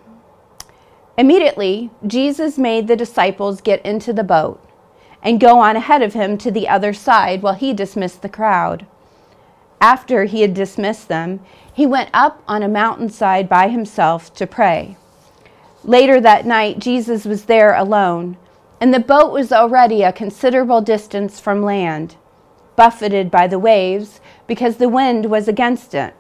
Immediately, 1.17 1.91
Jesus 2.05 2.59
made 2.59 2.89
the 2.89 2.97
disciples 2.97 3.61
get 3.61 3.85
into 3.87 4.13
the 4.13 4.25
boat 4.25 4.68
and 5.23 5.41
go 5.41 5.59
on 5.59 5.77
ahead 5.77 6.03
of 6.03 6.15
him 6.15 6.39
to 6.39 6.51
the 6.51 6.69
other 6.69 6.93
side 6.93 7.43
while 7.43 7.55
he 7.55 7.73
dismissed 7.73 8.23
the 8.23 8.29
crowd. 8.29 8.87
After 9.81 10.25
he 10.25 10.43
had 10.43 10.55
dismissed 10.55 11.09
them, 11.09 11.41
he 11.73 11.87
went 11.87 12.11
up 12.13 12.43
on 12.49 12.63
a 12.63 12.69
mountainside 12.69 13.49
by 13.49 13.69
himself 13.69 14.35
to 14.35 14.47
pray. 14.47 14.97
Later 15.85 16.21
that 16.21 16.47
night, 16.47 16.81
Jesus 16.81 17.25
was 17.25 17.45
there 17.45 17.75
alone, 17.75 18.37
and 18.81 18.93
the 18.93 19.01
boat 19.01 19.33
was 19.33 19.53
already 19.53 20.03
a 20.03 20.13
considerable 20.13 20.81
distance 20.81 21.39
from 21.39 21.63
land, 21.63 22.17
buffeted 22.75 23.31
by 23.31 23.47
the 23.47 23.59
waves 23.59 24.21
because 24.47 24.77
the 24.77 24.89
wind 24.89 25.27
was 25.27 25.47
against 25.47 25.95
it. 25.95 26.15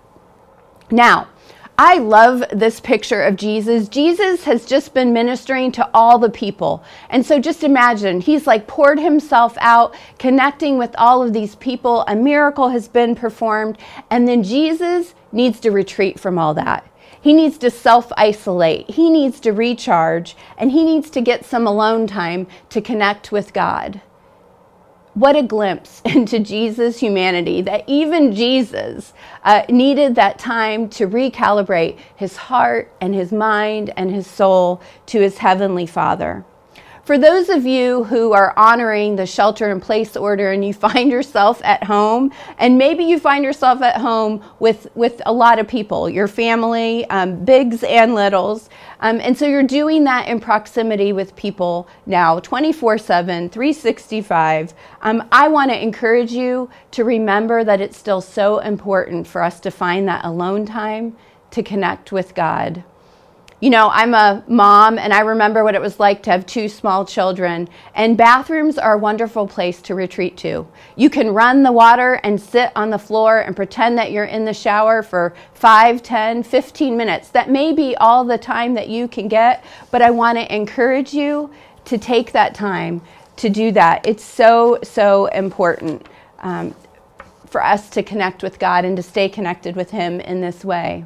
Now, 0.90 1.28
I 1.80 1.98
love 1.98 2.42
this 2.50 2.80
picture 2.80 3.22
of 3.22 3.36
Jesus. 3.36 3.88
Jesus 3.88 4.42
has 4.42 4.66
just 4.66 4.94
been 4.94 5.12
ministering 5.12 5.70
to 5.72 5.88
all 5.94 6.18
the 6.18 6.28
people. 6.28 6.82
And 7.08 7.24
so 7.24 7.38
just 7.38 7.62
imagine, 7.62 8.20
he's 8.20 8.48
like 8.48 8.66
poured 8.66 8.98
himself 8.98 9.56
out, 9.60 9.94
connecting 10.18 10.76
with 10.76 10.92
all 10.98 11.22
of 11.22 11.32
these 11.32 11.54
people. 11.54 12.02
A 12.08 12.16
miracle 12.16 12.70
has 12.70 12.88
been 12.88 13.14
performed. 13.14 13.78
And 14.10 14.26
then 14.26 14.42
Jesus 14.42 15.14
needs 15.30 15.60
to 15.60 15.70
retreat 15.70 16.18
from 16.18 16.36
all 16.36 16.52
that. 16.54 16.84
He 17.20 17.32
needs 17.32 17.56
to 17.58 17.70
self 17.70 18.10
isolate. 18.16 18.90
He 18.90 19.08
needs 19.08 19.38
to 19.38 19.52
recharge. 19.52 20.36
And 20.56 20.72
he 20.72 20.82
needs 20.82 21.10
to 21.10 21.20
get 21.20 21.44
some 21.44 21.64
alone 21.64 22.08
time 22.08 22.48
to 22.70 22.80
connect 22.80 23.30
with 23.30 23.52
God 23.52 24.00
what 25.18 25.36
a 25.36 25.42
glimpse 25.42 26.00
into 26.04 26.38
Jesus' 26.38 27.00
humanity 27.00 27.62
that 27.62 27.84
even 27.86 28.34
Jesus 28.34 29.12
uh, 29.44 29.62
needed 29.68 30.14
that 30.14 30.38
time 30.38 30.88
to 30.90 31.06
recalibrate 31.06 31.98
his 32.16 32.36
heart 32.36 32.92
and 33.00 33.14
his 33.14 33.32
mind 33.32 33.92
and 33.96 34.10
his 34.10 34.26
soul 34.26 34.80
to 35.06 35.20
his 35.20 35.38
heavenly 35.38 35.86
Father. 35.86 36.44
For 37.08 37.16
those 37.16 37.48
of 37.48 37.64
you 37.64 38.04
who 38.04 38.34
are 38.34 38.52
honoring 38.54 39.16
the 39.16 39.24
shelter 39.24 39.70
in 39.70 39.80
place 39.80 40.14
order 40.14 40.52
and 40.52 40.62
you 40.62 40.74
find 40.74 41.10
yourself 41.10 41.58
at 41.64 41.82
home, 41.82 42.30
and 42.58 42.76
maybe 42.76 43.02
you 43.02 43.18
find 43.18 43.42
yourself 43.42 43.80
at 43.80 43.96
home 43.96 44.44
with, 44.58 44.94
with 44.94 45.22
a 45.24 45.32
lot 45.32 45.58
of 45.58 45.66
people, 45.66 46.10
your 46.10 46.28
family, 46.28 47.06
um, 47.06 47.42
bigs 47.46 47.82
and 47.82 48.14
littles, 48.14 48.68
um, 49.00 49.22
and 49.22 49.38
so 49.38 49.46
you're 49.46 49.62
doing 49.62 50.04
that 50.04 50.28
in 50.28 50.38
proximity 50.38 51.14
with 51.14 51.34
people 51.34 51.88
now 52.04 52.40
24 52.40 52.98
7, 52.98 53.48
365. 53.48 54.74
Um, 55.00 55.26
I 55.32 55.48
want 55.48 55.70
to 55.70 55.82
encourage 55.82 56.32
you 56.32 56.68
to 56.90 57.04
remember 57.04 57.64
that 57.64 57.80
it's 57.80 57.96
still 57.96 58.20
so 58.20 58.58
important 58.58 59.26
for 59.26 59.42
us 59.42 59.60
to 59.60 59.70
find 59.70 60.06
that 60.08 60.26
alone 60.26 60.66
time 60.66 61.16
to 61.52 61.62
connect 61.62 62.12
with 62.12 62.34
God. 62.34 62.84
You 63.60 63.70
know, 63.70 63.90
I'm 63.92 64.14
a 64.14 64.44
mom 64.46 64.98
and 64.98 65.12
I 65.12 65.20
remember 65.20 65.64
what 65.64 65.74
it 65.74 65.80
was 65.80 65.98
like 65.98 66.22
to 66.22 66.30
have 66.30 66.46
two 66.46 66.68
small 66.68 67.04
children. 67.04 67.68
And 67.96 68.16
bathrooms 68.16 68.78
are 68.78 68.94
a 68.94 68.98
wonderful 68.98 69.48
place 69.48 69.82
to 69.82 69.96
retreat 69.96 70.36
to. 70.38 70.64
You 70.94 71.10
can 71.10 71.34
run 71.34 71.64
the 71.64 71.72
water 71.72 72.20
and 72.22 72.40
sit 72.40 72.70
on 72.76 72.90
the 72.90 72.98
floor 72.98 73.40
and 73.40 73.56
pretend 73.56 73.98
that 73.98 74.12
you're 74.12 74.26
in 74.26 74.44
the 74.44 74.54
shower 74.54 75.02
for 75.02 75.34
5, 75.54 76.04
10, 76.04 76.44
15 76.44 76.96
minutes. 76.96 77.30
That 77.30 77.50
may 77.50 77.72
be 77.72 77.96
all 77.96 78.24
the 78.24 78.38
time 78.38 78.74
that 78.74 78.88
you 78.88 79.08
can 79.08 79.26
get, 79.26 79.64
but 79.90 80.02
I 80.02 80.10
want 80.10 80.38
to 80.38 80.54
encourage 80.54 81.12
you 81.12 81.50
to 81.86 81.98
take 81.98 82.30
that 82.32 82.54
time 82.54 83.02
to 83.38 83.48
do 83.48 83.72
that. 83.72 84.06
It's 84.06 84.24
so, 84.24 84.78
so 84.84 85.26
important 85.26 86.06
um, 86.40 86.76
for 87.46 87.60
us 87.60 87.90
to 87.90 88.04
connect 88.04 88.44
with 88.44 88.60
God 88.60 88.84
and 88.84 88.96
to 88.96 89.02
stay 89.02 89.28
connected 89.28 89.74
with 89.74 89.90
Him 89.90 90.20
in 90.20 90.40
this 90.40 90.64
way. 90.64 91.04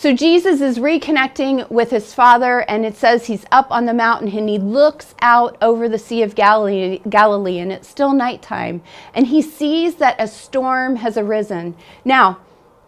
So 0.00 0.14
Jesus 0.14 0.62
is 0.62 0.78
reconnecting 0.78 1.70
with 1.70 1.90
his 1.90 2.14
father, 2.14 2.60
and 2.60 2.86
it 2.86 2.96
says 2.96 3.26
he's 3.26 3.44
up 3.52 3.70
on 3.70 3.84
the 3.84 3.92
mountain 3.92 4.34
and 4.34 4.48
he 4.48 4.56
looks 4.56 5.14
out 5.20 5.58
over 5.60 5.90
the 5.90 5.98
Sea 5.98 6.22
of 6.22 6.34
Galilee, 6.34 7.02
Galilee, 7.10 7.58
and 7.58 7.70
it's 7.70 7.86
still 7.86 8.14
nighttime, 8.14 8.80
and 9.12 9.26
he 9.26 9.42
sees 9.42 9.96
that 9.96 10.16
a 10.18 10.26
storm 10.26 10.96
has 10.96 11.18
arisen. 11.18 11.76
Now, 12.02 12.38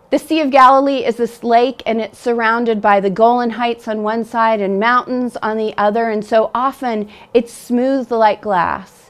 the 0.08 0.18
Sea 0.18 0.40
of 0.40 0.50
Galilee 0.50 1.04
is 1.04 1.16
this 1.16 1.44
lake, 1.44 1.82
and 1.84 2.00
it's 2.00 2.18
surrounded 2.18 2.80
by 2.80 2.98
the 2.98 3.10
Golan 3.10 3.50
Heights 3.50 3.88
on 3.88 4.02
one 4.02 4.24
side 4.24 4.62
and 4.62 4.80
mountains 4.80 5.36
on 5.42 5.58
the 5.58 5.74
other, 5.76 6.08
and 6.08 6.24
so 6.24 6.50
often 6.54 7.10
it's 7.34 7.52
smooth 7.52 8.10
like 8.10 8.40
glass. 8.40 9.01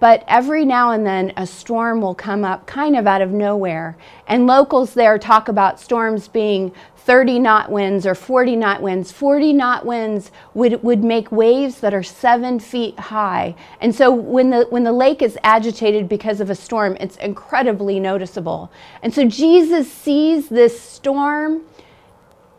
But 0.00 0.22
every 0.28 0.64
now 0.64 0.92
and 0.92 1.04
then 1.04 1.32
a 1.36 1.46
storm 1.46 2.00
will 2.00 2.14
come 2.14 2.44
up 2.44 2.66
kind 2.66 2.96
of 2.96 3.06
out 3.06 3.20
of 3.20 3.32
nowhere. 3.32 3.96
And 4.28 4.46
locals 4.46 4.94
there 4.94 5.18
talk 5.18 5.48
about 5.48 5.80
storms 5.80 6.28
being 6.28 6.72
30 6.96 7.38
knot 7.38 7.70
winds 7.70 8.06
or 8.06 8.14
40 8.14 8.54
knot 8.54 8.80
winds. 8.80 9.10
40 9.10 9.54
knot 9.54 9.84
winds 9.84 10.30
would, 10.54 10.82
would 10.82 11.02
make 11.02 11.32
waves 11.32 11.80
that 11.80 11.94
are 11.94 12.02
seven 12.02 12.60
feet 12.60 12.98
high. 12.98 13.56
And 13.80 13.94
so 13.94 14.12
when 14.12 14.50
the, 14.50 14.66
when 14.70 14.84
the 14.84 14.92
lake 14.92 15.22
is 15.22 15.38
agitated 15.42 16.08
because 16.08 16.40
of 16.40 16.50
a 16.50 16.54
storm, 16.54 16.96
it's 17.00 17.16
incredibly 17.16 17.98
noticeable. 17.98 18.70
And 19.02 19.12
so 19.12 19.26
Jesus 19.26 19.90
sees 19.90 20.48
this 20.48 20.78
storm 20.80 21.62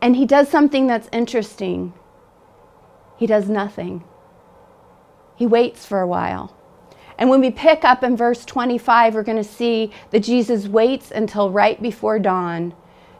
and 0.02 0.16
he 0.16 0.26
does 0.26 0.48
something 0.48 0.86
that's 0.86 1.08
interesting. 1.12 1.94
He 3.16 3.26
does 3.26 3.48
nothing, 3.48 4.02
he 5.36 5.46
waits 5.46 5.86
for 5.86 6.00
a 6.00 6.08
while. 6.08 6.56
And 7.20 7.28
when 7.28 7.40
we 7.40 7.50
pick 7.50 7.84
up 7.84 8.02
in 8.02 8.16
verse 8.16 8.46
25, 8.46 9.14
we're 9.14 9.22
going 9.22 9.36
to 9.36 9.44
see 9.44 9.92
that 10.10 10.24
Jesus 10.24 10.66
waits 10.66 11.10
until 11.10 11.50
right 11.50 11.80
before 11.80 12.18
dawn 12.18 12.72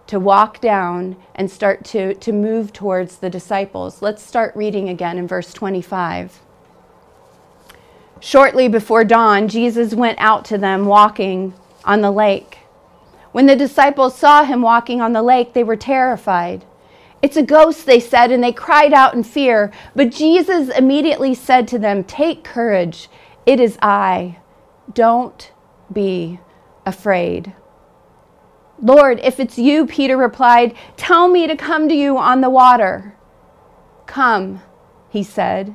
to 0.07 0.19
walk 0.19 0.61
down 0.61 1.17
and 1.37 1.49
start 1.49 1.85
to, 1.85 2.15
to 2.15 2.33
move 2.33 2.73
towards 2.73 3.19
the 3.19 3.31
disciples. 3.31 4.01
Let's 4.01 4.23
start 4.23 4.57
reading 4.57 4.89
again 4.89 5.19
in 5.19 5.29
verse 5.29 5.53
25. 5.53 6.41
Shortly 8.21 8.69
before 8.69 9.05
dawn, 9.05 9.49
Jesus 9.49 9.95
went 9.95 10.19
out 10.19 10.47
to 10.47 10.59
them 10.59 10.87
walking 10.87 11.53
on 11.85 12.01
the 12.01 12.11
lake. 12.11 12.59
When 13.33 13.47
the 13.47 13.55
disciples 13.55 14.17
saw 14.17 14.45
him 14.45 14.63
walking 14.63 15.01
on 15.01 15.13
the 15.13 15.23
lake, 15.23 15.53
they 15.53 15.63
were 15.63 15.77
terrified. 15.77 16.65
It's 17.23 17.37
a 17.37 17.43
ghost, 17.43 17.85
they 17.85 18.01
said, 18.01 18.31
and 18.31 18.43
they 18.43 18.53
cried 18.53 18.95
out 18.95 19.15
in 19.15 19.25
fear. 19.25 19.71
But 19.95 20.11
Jesus 20.11 20.71
immediately 20.71 21.35
said 21.35 21.69
to 21.69 21.79
them, 21.79 22.03
Take 22.03 22.45
courage, 22.45 23.09
it 23.47 23.61
is 23.61 23.79
I. 23.83 24.39
Don't 24.93 25.53
be 25.93 26.41
afraid. 26.87 27.55
Lord, 28.83 29.21
if 29.23 29.39
it's 29.39 29.59
you, 29.59 29.87
Peter 29.87 30.17
replied, 30.17 30.75
tell 30.97 31.29
me 31.29 31.47
to 31.47 31.57
come 31.57 31.89
to 31.89 31.95
you 31.95 32.17
on 32.17 32.41
the 32.41 32.51
water. 32.51 33.15
Come, 34.07 34.63
he 35.11 35.23
said. 35.23 35.75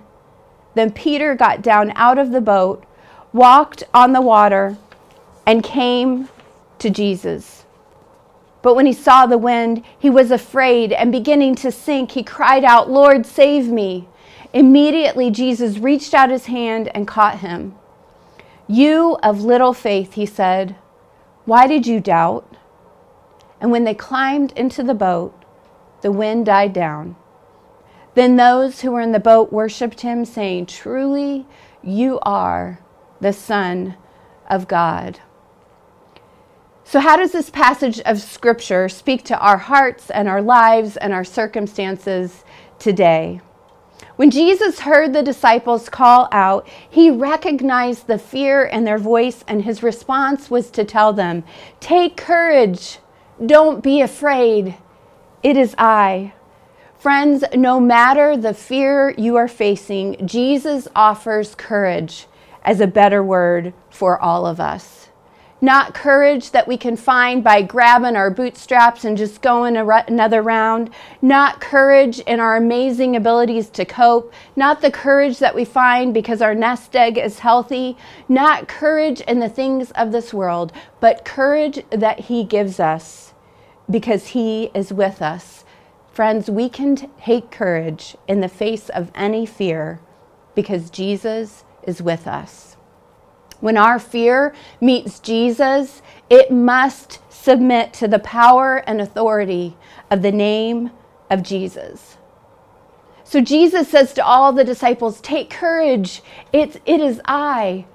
Then 0.73 0.91
Peter 0.91 1.35
got 1.35 1.61
down 1.61 1.93
out 1.95 2.17
of 2.17 2.31
the 2.31 2.41
boat, 2.41 2.83
walked 3.31 3.83
on 3.93 4.13
the 4.13 4.21
water, 4.21 4.77
and 5.45 5.63
came 5.63 6.29
to 6.79 6.89
Jesus. 6.89 7.65
But 8.61 8.75
when 8.75 8.87
he 8.87 8.93
saw 8.93 9.27
the 9.27 9.37
wind, 9.37 9.83
he 9.99 10.09
was 10.09 10.31
afraid, 10.31 10.91
and 10.91 11.11
beginning 11.11 11.53
to 11.55 11.71
sink, 11.71 12.11
he 12.11 12.23
cried 12.23 12.63
out, 12.63 12.89
Lord, 12.89 13.25
save 13.25 13.67
me. 13.67 14.07
Immediately, 14.55 15.29
Jesus 15.29 15.77
reached 15.77 16.15
out 16.15 16.31
his 16.31 16.47
hand 16.47 16.89
and 16.95 17.07
caught 17.07 17.41
him. 17.41 17.75
You 18.67 19.19
of 19.21 19.43
little 19.43 19.73
faith, 19.73 20.13
he 20.13 20.25
said, 20.25 20.75
why 21.45 21.67
did 21.67 21.85
you 21.85 21.99
doubt? 21.99 22.57
And 23.61 23.71
when 23.71 23.83
they 23.83 23.93
climbed 23.93 24.51
into 24.53 24.81
the 24.81 24.95
boat, 24.95 25.43
the 26.01 26.11
wind 26.11 26.47
died 26.47 26.73
down. 26.73 27.15
Then 28.15 28.35
those 28.35 28.81
who 28.81 28.91
were 28.91 29.01
in 29.01 29.11
the 29.11 29.19
boat 29.19 29.53
worshiped 29.53 30.01
him, 30.01 30.25
saying, 30.25 30.65
Truly, 30.65 31.45
you 31.83 32.19
are 32.23 32.79
the 33.21 33.33
Son 33.33 33.95
of 34.49 34.67
God. 34.67 35.19
So, 36.83 36.99
how 36.99 37.15
does 37.15 37.31
this 37.31 37.49
passage 37.49 37.99
of 38.01 38.21
Scripture 38.21 38.89
speak 38.89 39.23
to 39.25 39.37
our 39.37 39.57
hearts 39.57 40.09
and 40.09 40.27
our 40.27 40.41
lives 40.41 40.97
and 40.97 41.13
our 41.13 41.23
circumstances 41.23 42.43
today? 42.79 43.41
When 44.15 44.31
Jesus 44.31 44.79
heard 44.79 45.11
the 45.11 45.23
disciples 45.23 45.89
call 45.89 46.29
out, 46.31 46.67
he 46.89 47.11
recognized 47.11 48.07
the 48.07 48.17
fear 48.17 48.63
in 48.63 48.85
their 48.85 48.97
voice, 48.97 49.43
and 49.47 49.63
his 49.63 49.83
response 49.83 50.49
was 50.49 50.71
to 50.71 50.85
tell 50.85 51.11
them, 51.11 51.43
Take 51.81 52.15
courage, 52.15 52.99
don't 53.45 53.83
be 53.83 53.99
afraid. 54.01 54.75
It 55.43 55.57
is 55.57 55.75
I. 55.77 56.33
Friends, 56.97 57.43
no 57.53 57.79
matter 57.79 58.37
the 58.37 58.53
fear 58.53 59.13
you 59.17 59.35
are 59.35 59.49
facing, 59.49 60.25
Jesus 60.25 60.87
offers 60.95 61.53
courage 61.53 62.27
as 62.63 62.79
a 62.79 62.87
better 62.87 63.21
word 63.21 63.73
for 63.89 64.19
all 64.19 64.45
of 64.45 64.59
us. 64.59 65.04
Not 65.65 65.95
courage 65.95 66.51
that 66.51 66.67
we 66.67 66.77
can 66.77 66.95
find 66.95 67.43
by 67.43 67.63
grabbing 67.63 68.15
our 68.15 68.29
bootstraps 68.29 69.03
and 69.03 69.17
just 69.17 69.41
going 69.41 69.75
another 69.75 70.43
round. 70.43 70.91
Not 71.23 71.59
courage 71.59 72.19
in 72.19 72.39
our 72.39 72.55
amazing 72.55 73.15
abilities 73.15 73.71
to 73.71 73.83
cope. 73.83 74.31
Not 74.55 74.81
the 74.81 74.91
courage 74.91 75.39
that 75.39 75.55
we 75.55 75.65
find 75.65 76.13
because 76.13 76.39
our 76.39 76.53
nest 76.53 76.95
egg 76.95 77.17
is 77.17 77.39
healthy. 77.39 77.97
Not 78.29 78.67
courage 78.67 79.21
in 79.21 79.39
the 79.39 79.49
things 79.49 79.89
of 79.93 80.11
this 80.11 80.31
world, 80.31 80.71
but 80.99 81.25
courage 81.25 81.83
that 81.89 82.19
He 82.19 82.43
gives 82.43 82.79
us 82.79 83.33
because 83.89 84.27
He 84.27 84.65
is 84.75 84.93
with 84.93 85.19
us. 85.19 85.65
Friends, 86.11 86.47
we 86.47 86.69
can 86.69 87.09
take 87.19 87.49
courage 87.49 88.15
in 88.27 88.41
the 88.41 88.47
face 88.47 88.89
of 88.89 89.11
any 89.15 89.47
fear 89.47 89.99
because 90.53 90.91
Jesus 90.91 91.63
is 91.81 92.03
with 92.03 92.27
us. 92.27 92.77
When 93.65 93.77
our 93.77 93.97
fear 93.97 94.53
meets 94.79 95.19
Jesus, 95.19 96.03
it 96.29 96.51
must 96.51 97.19
submit 97.33 97.93
to 97.93 98.07
the 98.07 98.19
power 98.19 98.83
and 98.85 99.01
authority 99.01 99.75
of 100.11 100.21
the 100.21 100.31
name 100.31 100.91
of 101.31 101.41
Jesus. 101.41 102.19
So 103.23 103.41
Jesus 103.41 103.89
says 103.89 104.13
to 104.13 104.23
all 104.23 104.53
the 104.53 104.63
disciples, 104.63 105.19
Take 105.19 105.49
courage, 105.49 106.21
it's, 106.53 106.77
it 106.85 107.01
is 107.01 107.19
I. 107.25 107.85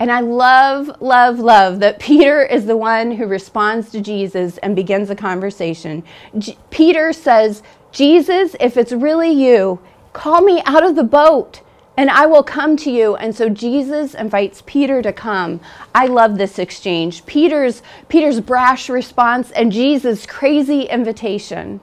And 0.00 0.10
I 0.10 0.20
love, 0.20 1.02
love, 1.02 1.38
love 1.38 1.80
that 1.80 1.98
Peter 1.98 2.42
is 2.42 2.64
the 2.64 2.78
one 2.78 3.10
who 3.12 3.26
responds 3.26 3.90
to 3.90 4.00
Jesus 4.00 4.56
and 4.60 4.74
begins 4.74 5.10
a 5.10 5.14
conversation. 5.14 6.04
J- 6.38 6.56
Peter 6.70 7.12
says, 7.12 7.62
Jesus, 7.92 8.56
if 8.60 8.78
it's 8.78 8.92
really 8.92 9.30
you, 9.30 9.78
call 10.14 10.40
me 10.40 10.62
out 10.64 10.82
of 10.82 10.96
the 10.96 11.04
boat 11.04 11.60
and 11.96 12.10
I 12.10 12.26
will 12.26 12.42
come 12.42 12.76
to 12.78 12.90
you. 12.90 13.16
And 13.16 13.34
so 13.34 13.48
Jesus 13.48 14.14
invites 14.14 14.62
Peter 14.64 15.02
to 15.02 15.12
come. 15.12 15.60
I 15.94 16.06
love 16.06 16.38
this 16.38 16.58
exchange. 16.58 17.26
Peter's 17.26 17.82
Peter's 18.08 18.40
brash 18.40 18.88
response 18.88 19.50
and 19.50 19.72
Jesus' 19.72 20.26
crazy 20.26 20.82
invitation. 20.82 21.80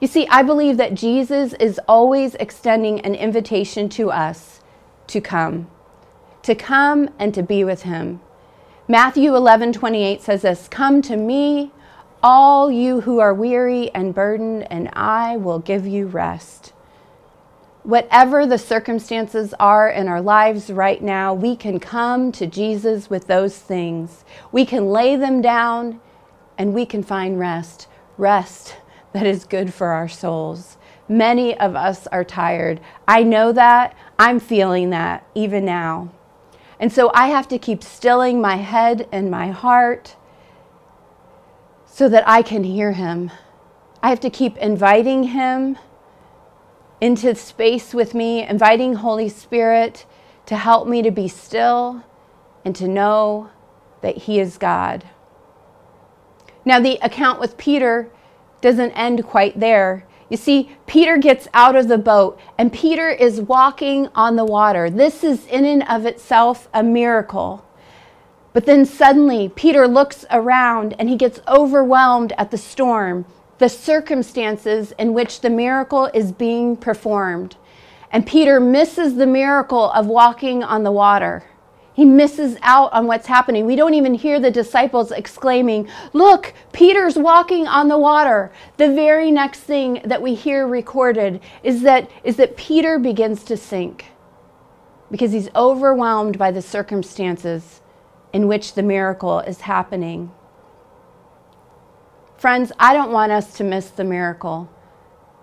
You 0.00 0.06
see, 0.06 0.26
I 0.28 0.42
believe 0.42 0.76
that 0.76 0.94
Jesus 0.94 1.54
is 1.54 1.80
always 1.88 2.34
extending 2.36 3.00
an 3.00 3.14
invitation 3.14 3.88
to 3.90 4.10
us 4.10 4.60
to 5.08 5.20
come 5.20 5.68
to 6.48 6.54
come 6.54 7.10
and 7.18 7.34
to 7.34 7.42
be 7.42 7.62
with 7.62 7.82
him. 7.82 8.20
Matthew 8.88 9.36
11 9.36 9.74
28 9.74 10.22
says 10.22 10.40
this 10.40 10.66
Come 10.68 11.02
to 11.02 11.14
me, 11.14 11.72
all 12.22 12.70
you 12.70 13.02
who 13.02 13.18
are 13.18 13.34
weary 13.34 13.90
and 13.94 14.14
burdened, 14.14 14.66
and 14.72 14.88
I 14.94 15.36
will 15.36 15.58
give 15.58 15.86
you 15.86 16.06
rest. 16.06 16.72
Whatever 17.88 18.44
the 18.44 18.58
circumstances 18.58 19.54
are 19.58 19.88
in 19.88 20.08
our 20.08 20.20
lives 20.20 20.68
right 20.68 21.02
now, 21.02 21.32
we 21.32 21.56
can 21.56 21.80
come 21.80 22.30
to 22.32 22.46
Jesus 22.46 23.08
with 23.08 23.28
those 23.28 23.56
things. 23.56 24.26
We 24.52 24.66
can 24.66 24.90
lay 24.90 25.16
them 25.16 25.40
down 25.40 25.98
and 26.58 26.74
we 26.74 26.84
can 26.84 27.02
find 27.02 27.38
rest. 27.38 27.88
Rest 28.18 28.76
that 29.14 29.26
is 29.26 29.46
good 29.46 29.72
for 29.72 29.86
our 29.86 30.06
souls. 30.06 30.76
Many 31.08 31.58
of 31.58 31.74
us 31.74 32.06
are 32.08 32.24
tired. 32.24 32.78
I 33.08 33.22
know 33.22 33.52
that. 33.52 33.96
I'm 34.18 34.38
feeling 34.38 34.90
that 34.90 35.26
even 35.34 35.64
now. 35.64 36.12
And 36.78 36.92
so 36.92 37.10
I 37.14 37.28
have 37.28 37.48
to 37.48 37.58
keep 37.58 37.82
stilling 37.82 38.38
my 38.38 38.56
head 38.56 39.08
and 39.10 39.30
my 39.30 39.48
heart 39.48 40.14
so 41.86 42.06
that 42.10 42.28
I 42.28 42.42
can 42.42 42.64
hear 42.64 42.92
him. 42.92 43.30
I 44.02 44.10
have 44.10 44.20
to 44.20 44.28
keep 44.28 44.58
inviting 44.58 45.22
him 45.22 45.78
into 47.00 47.34
space 47.34 47.94
with 47.94 48.14
me, 48.14 48.46
inviting 48.46 48.94
Holy 48.94 49.28
Spirit 49.28 50.06
to 50.46 50.56
help 50.56 50.88
me 50.88 51.02
to 51.02 51.10
be 51.10 51.28
still 51.28 52.02
and 52.64 52.74
to 52.76 52.88
know 52.88 53.50
that 54.02 54.16
He 54.16 54.40
is 54.40 54.58
God. 54.58 55.04
Now, 56.64 56.80
the 56.80 56.98
account 57.02 57.40
with 57.40 57.56
Peter 57.56 58.10
doesn't 58.60 58.92
end 58.92 59.24
quite 59.24 59.58
there. 59.58 60.06
You 60.28 60.36
see, 60.36 60.76
Peter 60.86 61.16
gets 61.16 61.48
out 61.54 61.76
of 61.76 61.88
the 61.88 61.98
boat 61.98 62.38
and 62.58 62.72
Peter 62.72 63.08
is 63.08 63.40
walking 63.40 64.08
on 64.14 64.36
the 64.36 64.44
water. 64.44 64.90
This 64.90 65.24
is 65.24 65.46
in 65.46 65.64
and 65.64 65.82
of 65.84 66.04
itself 66.04 66.68
a 66.74 66.82
miracle. 66.82 67.64
But 68.52 68.66
then 68.66 68.84
suddenly, 68.84 69.48
Peter 69.48 69.88
looks 69.88 70.26
around 70.30 70.94
and 70.98 71.08
he 71.08 71.16
gets 71.16 71.40
overwhelmed 71.48 72.32
at 72.36 72.50
the 72.50 72.58
storm, 72.58 73.24
the 73.58 73.68
circumstances 73.68 74.92
in 74.98 75.14
which 75.14 75.40
the 75.40 75.50
miracle 75.50 76.06
is 76.14 76.32
being 76.32 76.76
performed. 76.76 77.56
And 78.10 78.26
Peter 78.26 78.60
misses 78.60 79.16
the 79.16 79.26
miracle 79.26 79.90
of 79.90 80.06
walking 80.06 80.62
on 80.62 80.82
the 80.82 80.92
water. 80.92 81.44
He 81.92 82.04
misses 82.04 82.56
out 82.62 82.92
on 82.92 83.08
what's 83.08 83.26
happening. 83.26 83.66
We 83.66 83.74
don't 83.74 83.94
even 83.94 84.14
hear 84.14 84.38
the 84.38 84.52
disciples 84.52 85.10
exclaiming, 85.10 85.88
Look, 86.12 86.54
Peter's 86.72 87.16
walking 87.16 87.66
on 87.66 87.88
the 87.88 87.98
water. 87.98 88.52
The 88.76 88.94
very 88.94 89.32
next 89.32 89.60
thing 89.60 90.02
that 90.04 90.22
we 90.22 90.34
hear 90.34 90.66
recorded 90.66 91.40
is 91.64 91.82
that, 91.82 92.08
is 92.22 92.36
that 92.36 92.56
Peter 92.56 93.00
begins 93.00 93.42
to 93.44 93.56
sink 93.56 94.12
because 95.10 95.32
he's 95.32 95.48
overwhelmed 95.56 96.38
by 96.38 96.52
the 96.52 96.62
circumstances 96.62 97.80
in 98.32 98.46
which 98.46 98.74
the 98.74 98.82
miracle 98.82 99.40
is 99.40 99.62
happening. 99.62 100.30
Friends, 102.38 102.70
I 102.78 102.94
don't 102.94 103.10
want 103.10 103.32
us 103.32 103.54
to 103.54 103.64
miss 103.64 103.90
the 103.90 104.04
miracle 104.04 104.70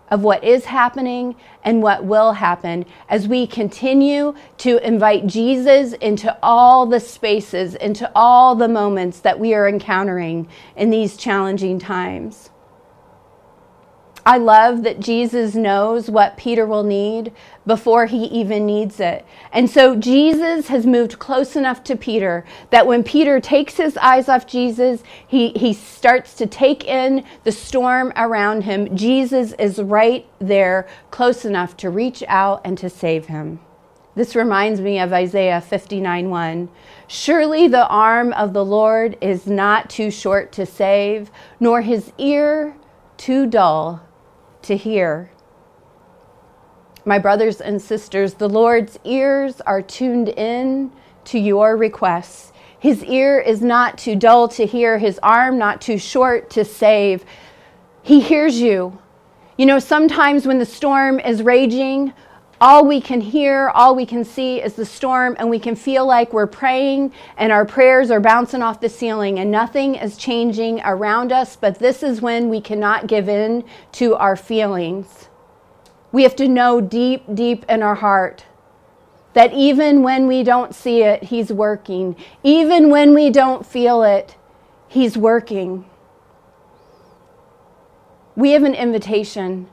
of 0.09 0.21
what 0.21 0.45
is 0.45 0.63
happening 0.63 1.35
and 1.61 1.83
what 1.83 2.05
will 2.05 2.31
happen 2.31 2.85
as 3.09 3.27
we 3.27 3.45
continue 3.45 4.33
to 4.59 4.77
invite 4.87 5.27
Jesus 5.27 5.91
into 5.93 6.37
all 6.41 6.85
the 6.85 7.01
spaces, 7.01 7.75
into 7.75 8.09
all 8.15 8.55
the 8.55 8.69
moments 8.69 9.19
that 9.19 9.37
we 9.37 9.53
are 9.53 9.67
encountering 9.67 10.47
in 10.77 10.89
these 10.89 11.17
challenging 11.17 11.79
times. 11.79 12.49
I 14.27 14.39
love 14.39 14.81
that 14.81 14.99
Jesus 14.99 15.53
knows 15.53 16.09
what 16.09 16.35
Peter 16.35 16.65
will 16.65 16.83
need 16.83 17.31
before 17.67 18.07
he 18.07 18.23
even 18.25 18.65
needs 18.65 18.99
it. 18.99 19.23
And 19.51 19.69
so 19.69 19.95
Jesus 19.95 20.67
has 20.69 20.87
moved 20.87 21.19
close 21.19 21.55
enough 21.55 21.83
to 21.83 21.95
Peter 21.95 22.43
that 22.71 22.87
when 22.87 23.03
Peter 23.03 23.39
takes 23.39 23.75
his 23.75 23.95
eyes 23.97 24.27
off 24.27 24.47
Jesus, 24.47 25.03
he, 25.27 25.49
he 25.49 25.73
starts 25.73 26.33
to 26.35 26.47
take 26.47 26.85
in 26.85 27.23
the 27.43 27.51
storm 27.51 28.11
around 28.15 28.63
him. 28.63 28.97
Jesus 28.97 29.53
is 29.59 29.79
right 29.79 30.25
there, 30.39 30.87
close 31.11 31.45
enough 31.45 31.77
to 31.77 31.91
reach 31.91 32.23
out 32.27 32.61
and 32.65 32.79
to 32.79 32.89
save 32.89 33.27
him. 33.27 33.59
This 34.15 34.35
reminds 34.35 34.81
me 34.81 34.97
of 34.97 35.13
Isaiah 35.13 35.61
59 35.61 36.31
1. 36.31 36.69
Surely 37.05 37.67
the 37.67 37.85
arm 37.89 38.33
of 38.33 38.53
the 38.53 38.65
Lord 38.65 39.19
is 39.21 39.45
not 39.45 39.87
too 39.87 40.09
short 40.09 40.51
to 40.53 40.65
save, 40.65 41.29
nor 41.59 41.81
his 41.81 42.11
ear 42.17 42.75
too 43.17 43.45
dull 43.45 44.01
to 44.65 44.77
hear. 44.77 45.31
My 47.05 47.19
brothers 47.19 47.61
and 47.61 47.81
sisters, 47.81 48.33
the 48.33 48.49
Lord's 48.49 48.97
ears 49.03 49.61
are 49.61 49.81
tuned 49.81 50.29
in 50.29 50.91
to 51.25 51.39
your 51.39 51.77
requests. 51.77 52.51
His 52.79 53.03
ear 53.03 53.39
is 53.39 53.61
not 53.61 53.97
too 53.97 54.15
dull 54.15 54.47
to 54.49 54.65
hear, 54.65 54.97
his 54.97 55.19
arm 55.23 55.57
not 55.57 55.81
too 55.81 55.97
short 55.97 56.49
to 56.51 56.65
save. 56.65 57.25
He 58.03 58.19
hears 58.19 58.59
you. 58.59 58.99
You 59.57 59.65
know, 59.65 59.79
sometimes 59.79 60.45
when 60.45 60.59
the 60.59 60.65
storm 60.65 61.19
is 61.19 61.41
raging, 61.41 62.13
all 62.61 62.85
we 62.85 63.01
can 63.01 63.19
hear, 63.19 63.69
all 63.69 63.95
we 63.95 64.05
can 64.05 64.23
see 64.23 64.61
is 64.61 64.75
the 64.75 64.85
storm, 64.85 65.35
and 65.39 65.49
we 65.49 65.59
can 65.59 65.75
feel 65.75 66.05
like 66.05 66.31
we're 66.31 66.47
praying 66.47 67.11
and 67.37 67.51
our 67.51 67.65
prayers 67.65 68.09
are 68.11 68.21
bouncing 68.21 68.61
off 68.61 68.79
the 68.79 68.89
ceiling 68.89 69.39
and 69.39 69.51
nothing 69.51 69.95
is 69.95 70.15
changing 70.15 70.79
around 70.81 71.31
us. 71.31 71.55
But 71.55 71.79
this 71.79 72.01
is 72.01 72.21
when 72.21 72.49
we 72.49 72.61
cannot 72.61 73.07
give 73.07 73.27
in 73.27 73.65
to 73.93 74.15
our 74.15 74.35
feelings. 74.35 75.27
We 76.11 76.23
have 76.23 76.35
to 76.37 76.47
know 76.47 76.79
deep, 76.79 77.23
deep 77.33 77.65
in 77.67 77.83
our 77.83 77.95
heart 77.95 78.45
that 79.33 79.51
even 79.51 80.01
when 80.01 80.27
we 80.27 80.43
don't 80.43 80.73
see 80.73 81.03
it, 81.03 81.23
He's 81.23 81.51
working. 81.51 82.15
Even 82.41 82.89
when 82.89 83.13
we 83.13 83.29
don't 83.29 83.65
feel 83.65 84.01
it, 84.01 84.37
He's 84.87 85.17
working. 85.17 85.83
We 88.37 88.51
have 88.51 88.63
an 88.63 88.73
invitation 88.73 89.67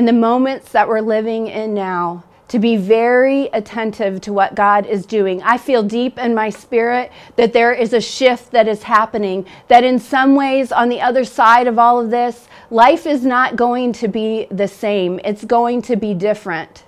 in 0.00 0.06
the 0.06 0.12
moments 0.14 0.72
that 0.72 0.88
we're 0.88 1.02
living 1.02 1.46
in 1.46 1.74
now 1.74 2.24
to 2.48 2.58
be 2.58 2.74
very 2.74 3.50
attentive 3.52 4.18
to 4.18 4.32
what 4.32 4.54
God 4.54 4.86
is 4.86 5.04
doing. 5.04 5.42
I 5.42 5.58
feel 5.58 5.82
deep 5.82 6.16
in 6.16 6.34
my 6.34 6.48
spirit 6.48 7.12
that 7.36 7.52
there 7.52 7.74
is 7.74 7.92
a 7.92 8.00
shift 8.00 8.50
that 8.52 8.66
is 8.66 8.82
happening, 8.82 9.44
that 9.68 9.84
in 9.84 9.98
some 9.98 10.36
ways, 10.36 10.72
on 10.72 10.88
the 10.88 11.02
other 11.02 11.22
side 11.22 11.66
of 11.66 11.78
all 11.78 12.00
of 12.00 12.08
this, 12.08 12.48
life 12.70 13.04
is 13.06 13.26
not 13.26 13.56
going 13.56 13.92
to 13.92 14.08
be 14.08 14.46
the 14.50 14.68
same, 14.68 15.20
it's 15.22 15.44
going 15.44 15.82
to 15.82 15.96
be 15.96 16.14
different. 16.14 16.84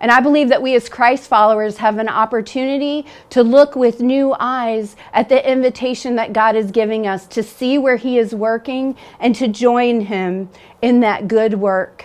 And 0.00 0.10
I 0.10 0.20
believe 0.20 0.48
that 0.50 0.62
we 0.62 0.74
as 0.74 0.88
Christ 0.88 1.28
followers 1.28 1.78
have 1.78 1.98
an 1.98 2.08
opportunity 2.08 3.06
to 3.30 3.42
look 3.42 3.76
with 3.76 4.00
new 4.00 4.34
eyes 4.38 4.94
at 5.12 5.28
the 5.28 5.50
invitation 5.50 6.16
that 6.16 6.32
God 6.32 6.54
is 6.54 6.70
giving 6.70 7.06
us 7.06 7.26
to 7.28 7.42
see 7.42 7.78
where 7.78 7.96
He 7.96 8.18
is 8.18 8.34
working 8.34 8.96
and 9.18 9.34
to 9.36 9.48
join 9.48 10.02
Him 10.02 10.50
in 10.82 11.00
that 11.00 11.28
good 11.28 11.54
work. 11.54 12.04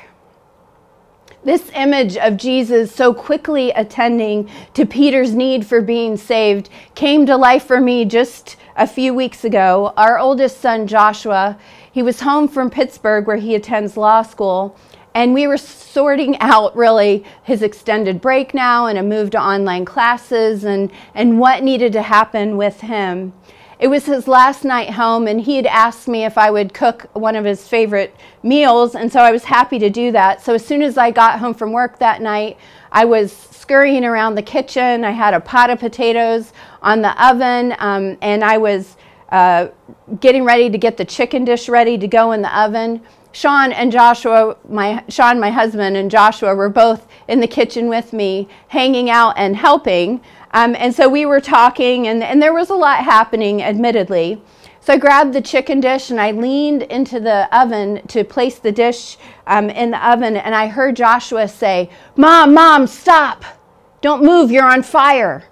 This 1.43 1.71
image 1.73 2.17
of 2.17 2.37
Jesus 2.37 2.93
so 2.93 3.15
quickly 3.15 3.71
attending 3.71 4.47
to 4.75 4.85
Peter's 4.85 5.33
need 5.33 5.65
for 5.65 5.81
being 5.81 6.15
saved 6.15 6.69
came 6.93 7.25
to 7.25 7.35
life 7.35 7.65
for 7.65 7.81
me 7.81 8.05
just 8.05 8.57
a 8.75 8.85
few 8.85 9.13
weeks 9.13 9.43
ago. 9.43 9.91
Our 9.97 10.19
oldest 10.19 10.61
son, 10.61 10.85
Joshua, 10.85 11.57
he 11.91 12.03
was 12.03 12.21
home 12.21 12.47
from 12.47 12.69
Pittsburgh 12.69 13.25
where 13.25 13.37
he 13.37 13.55
attends 13.55 13.97
law 13.97 14.21
school 14.21 14.77
and 15.13 15.33
we 15.33 15.47
were 15.47 15.57
sorting 15.57 16.37
out 16.39 16.75
really 16.75 17.23
his 17.43 17.61
extended 17.61 18.21
break 18.21 18.53
now 18.53 18.85
and 18.85 18.97
a 18.97 19.03
move 19.03 19.31
to 19.31 19.41
online 19.41 19.85
classes 19.85 20.63
and, 20.63 20.91
and 21.13 21.39
what 21.39 21.63
needed 21.63 21.93
to 21.93 22.01
happen 22.01 22.57
with 22.57 22.81
him. 22.81 23.33
It 23.81 23.87
was 23.87 24.05
his 24.05 24.27
last 24.27 24.63
night 24.63 24.91
home, 24.91 25.27
and 25.27 25.41
he 25.41 25.55
had 25.55 25.65
asked 25.65 26.07
me 26.07 26.23
if 26.23 26.37
I 26.37 26.51
would 26.51 26.71
cook 26.71 27.09
one 27.13 27.35
of 27.35 27.45
his 27.45 27.67
favorite 27.67 28.15
meals, 28.43 28.93
and 28.93 29.11
so 29.11 29.21
I 29.21 29.31
was 29.31 29.43
happy 29.43 29.79
to 29.79 29.89
do 29.89 30.11
that. 30.11 30.39
So 30.39 30.53
as 30.53 30.63
soon 30.63 30.83
as 30.83 30.99
I 30.99 31.09
got 31.09 31.39
home 31.39 31.55
from 31.55 31.71
work 31.71 31.97
that 31.97 32.21
night, 32.21 32.57
I 32.91 33.05
was 33.05 33.33
scurrying 33.33 34.05
around 34.05 34.35
the 34.35 34.43
kitchen. 34.43 35.03
I 35.03 35.09
had 35.09 35.33
a 35.33 35.39
pot 35.39 35.71
of 35.71 35.79
potatoes 35.79 36.53
on 36.83 37.01
the 37.01 37.25
oven, 37.25 37.73
um, 37.79 38.19
and 38.21 38.43
I 38.43 38.59
was 38.59 38.97
uh, 39.29 39.69
getting 40.19 40.43
ready 40.43 40.69
to 40.69 40.77
get 40.77 40.97
the 40.97 41.05
chicken 41.05 41.43
dish 41.43 41.67
ready 41.67 41.97
to 41.97 42.07
go 42.07 42.33
in 42.33 42.43
the 42.43 42.55
oven. 42.55 43.01
Sean 43.31 43.71
and 43.71 43.91
Joshua, 43.91 44.57
my 44.67 45.03
Sean, 45.07 45.39
my 45.39 45.51
husband, 45.51 45.95
and 45.95 46.11
Joshua 46.11 46.53
were 46.53 46.69
both 46.69 47.07
in 47.27 47.39
the 47.39 47.47
kitchen 47.47 47.87
with 47.87 48.13
me, 48.13 48.47
hanging 48.67 49.09
out 49.09 49.33
and 49.37 49.55
helping. 49.55 50.21
Um, 50.51 50.75
and 50.77 50.93
so 50.93 51.07
we 51.07 51.25
were 51.25 51.39
talking, 51.39 52.07
and, 52.07 52.21
and 52.21 52.41
there 52.41 52.53
was 52.53 52.69
a 52.69 52.75
lot 52.75 53.03
happening, 53.03 53.63
admittedly. 53.63 54.41
So 54.81 54.93
I 54.93 54.97
grabbed 54.97 55.33
the 55.33 55.41
chicken 55.41 55.79
dish 55.79 56.09
and 56.09 56.19
I 56.19 56.31
leaned 56.31 56.83
into 56.83 57.19
the 57.19 57.47
oven 57.57 58.05
to 58.07 58.23
place 58.23 58.57
the 58.57 58.71
dish 58.71 59.17
um, 59.47 59.69
in 59.69 59.91
the 59.91 60.09
oven, 60.09 60.35
and 60.35 60.53
I 60.55 60.67
heard 60.67 60.95
Joshua 60.95 61.47
say, 61.47 61.89
Mom, 62.17 62.53
Mom, 62.53 62.87
stop! 62.87 63.45
Don't 64.01 64.23
move, 64.23 64.51
you're 64.51 64.69
on 64.69 64.81
fire. 64.81 65.45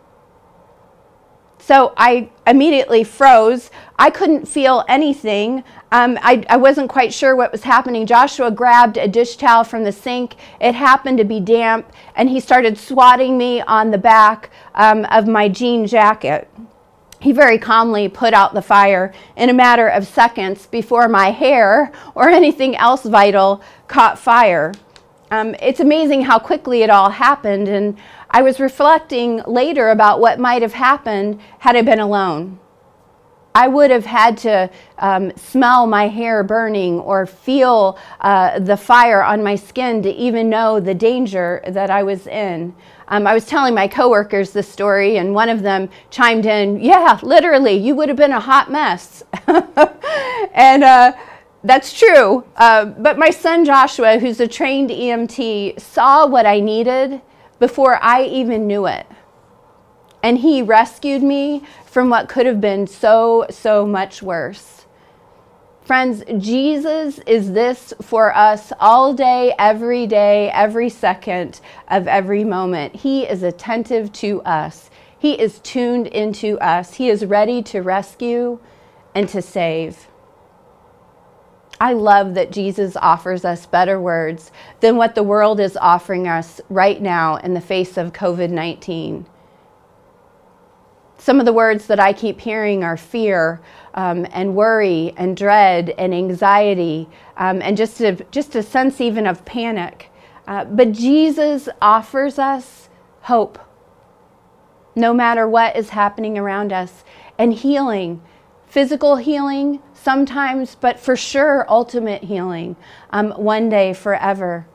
So 1.60 1.94
I 1.96 2.32
immediately 2.48 3.04
froze. 3.04 3.70
I 4.00 4.10
couldn't 4.10 4.48
feel 4.48 4.84
anything. 4.90 5.64
Um, 5.92 6.20
I, 6.22 6.46
I, 6.50 6.58
wasn't 6.58 6.88
quite 6.90 7.12
sure 7.12 7.36
what 7.36 7.52
was 7.52 7.64
happening. 7.64 8.06
Joshua 8.06 8.52
grabbed 8.52 8.98
a 8.98 9.08
dish 9.08 9.38
towel 9.38 9.64
from 9.64 9.84
the 9.84 9.92
sink. 9.92 10.36
It 10.62 10.76
happened 10.76 11.18
to 11.18 11.24
be 11.24 11.40
damp, 11.40 11.92
and 12.16 12.30
he 12.30 12.40
started 12.40 12.78
swatting 12.78 13.40
me 13.40 13.62
on 13.62 13.90
the 13.90 13.98
back 13.98 14.52
um, 14.76 15.06
of 15.06 15.28
my 15.28 15.50
jean 15.50 15.88
jacket. 15.88 16.48
He 17.20 17.32
very 17.32 17.58
calmly 17.58 18.08
put 18.08 18.36
out 18.36 18.54
the 18.54 18.62
fire 18.62 19.14
in 19.36 19.50
a 19.50 19.54
matter 19.54 19.88
of 19.88 20.08
seconds 20.08 20.68
before 20.68 21.08
my 21.08 21.32
hair 21.32 21.92
or 22.14 22.30
anything 22.30 22.76
else 22.76 23.04
vital 23.04 23.62
caught 23.88 24.20
fire. 24.20 24.74
Um, 25.32 25.56
it's 25.62 25.80
amazing 25.80 26.22
how 26.22 26.38
quickly 26.38 26.84
it 26.84 26.90
all 26.92 27.10
happened, 27.10 27.68
and 27.68 27.98
I 28.30 28.44
was 28.44 28.60
reflecting 28.60 29.42
later 29.48 29.90
about 29.90 30.20
what 30.20 30.40
might 30.40 30.62
have 30.62 30.74
happened 30.74 31.40
had 31.60 31.76
I 31.76 31.82
been 31.82 32.00
alone. 32.00 32.60
I 33.56 33.68
would 33.68 33.90
have 33.92 34.06
had 34.06 34.38
to 34.40 34.70
um, 35.00 35.36
smell 35.36 35.88
my 35.88 36.08
hair 36.08 36.44
burning 36.44 37.00
or 37.00 37.26
feel 37.26 37.98
uh, 38.22 38.60
the 38.60 38.78
fire 38.78 39.24
on 39.24 39.44
my 39.44 39.56
skin 39.56 40.04
to 40.04 40.10
even 40.12 40.50
know 40.50 40.80
the 40.80 40.94
danger 40.94 41.62
that 41.68 41.90
I 41.90 42.04
was 42.04 42.28
in. 42.28 42.76
Um, 43.08 43.26
I 43.26 43.34
was 43.34 43.46
telling 43.48 43.74
my 43.74 43.88
coworkers 43.88 44.52
this 44.52 44.70
story, 44.70 45.18
and 45.18 45.34
one 45.34 45.50
of 45.50 45.64
them 45.64 45.90
chimed 46.12 46.46
in, 46.46 46.80
"Yeah, 46.80 47.20
literally, 47.24 47.74
you 47.74 47.96
would 47.96 48.08
have 48.08 48.18
been 48.18 48.34
a 48.34 48.40
hot 48.40 48.72
mess." 48.72 49.24
and 50.54 50.84
uh, 50.84 51.14
that's 51.64 51.98
true. 51.98 52.46
Uh, 52.56 52.86
but 52.86 53.18
my 53.18 53.32
son 53.32 53.66
Joshua, 53.66 54.20
who's 54.20 54.40
a 54.40 54.48
trained 54.48 54.92
EMT, 54.92 55.80
saw 55.82 56.28
what 56.28 56.46
I 56.46 56.60
needed 56.60 57.22
before 57.58 58.00
I 58.02 58.24
even 58.26 58.68
knew 58.68 58.86
it. 58.86 59.08
And 60.22 60.38
he 60.38 60.62
rescued 60.62 61.24
me 61.24 61.64
from 61.90 62.10
what 62.10 62.30
could 62.30 62.46
have 62.46 62.62
been 62.62 62.86
so, 62.86 63.46
so 63.50 63.86
much 63.86 64.22
worse. 64.22 64.86
Friends, 65.82 66.24
Jesus 66.38 67.18
is 67.26 67.54
this 67.54 67.96
for 68.00 68.36
us 68.36 68.72
all 68.80 69.12
day, 69.16 69.56
every 69.58 70.06
day, 70.06 70.52
every 70.52 70.88
second 70.88 71.60
of 71.88 72.08
every 72.08 72.44
moment. 72.44 72.96
He 72.96 73.24
is 73.24 73.42
attentive 73.42 74.12
to 74.14 74.42
us, 74.44 74.92
He 75.18 75.34
is 75.34 75.60
tuned 75.60 76.06
into 76.08 76.60
us, 76.60 76.94
He 76.94 77.10
is 77.10 77.26
ready 77.26 77.64
to 77.64 77.82
rescue 77.82 78.60
and 79.16 79.28
to 79.30 79.42
save. 79.42 80.08
I 81.82 81.94
love 81.94 82.36
that 82.36 82.52
Jesus 82.52 82.96
offers 82.98 83.44
us 83.44 83.66
better 83.66 84.00
words 84.00 84.52
than 84.82 84.98
what 84.98 85.16
the 85.16 85.24
world 85.24 85.60
is 85.60 85.76
offering 85.78 86.28
us 86.28 86.62
right 86.70 87.02
now 87.02 87.38
in 87.38 87.56
the 87.56 87.62
face 87.62 87.98
of 87.98 88.14
COVID 88.14 88.52
19. 88.52 89.26
Some 91.20 91.42
of 91.42 91.46
the 91.46 91.54
words 91.54 91.88
that 91.88 92.00
I 92.00 92.14
keep 92.14 92.40
hearing 92.40 92.82
are 92.84 92.96
fear 92.96 93.62
um, 93.94 94.26
and 94.32 94.56
worry 94.56 95.14
and 95.18 95.36
dread 95.36 95.94
and 95.98 96.14
anxiety 96.14 97.10
um, 97.36 97.62
and 97.62 97.76
just 97.76 98.00
a, 98.00 98.14
just 98.32 98.56
a 98.56 98.64
sense 98.64 99.02
even 99.02 99.28
of 99.28 99.44
panic. 99.44 100.10
Uh, 100.48 100.64
but 100.64 100.94
Jesus 100.94 101.68
offers 101.82 102.40
us 102.40 102.88
hope 103.24 103.60
no 104.96 105.14
matter 105.14 105.48
what 105.48 105.76
is 105.76 105.90
happening 105.90 106.38
around 106.38 106.72
us 106.72 107.04
and 107.38 107.54
healing, 107.54 108.22
physical 108.68 109.18
healing, 109.18 109.82
sometimes, 109.94 110.76
but 110.76 111.00
for 111.00 111.18
sure, 111.18 111.66
ultimate 111.70 112.24
healing 112.24 112.78
um, 113.12 113.32
one 113.32 113.68
day, 113.68 113.94
forever. 113.94 114.66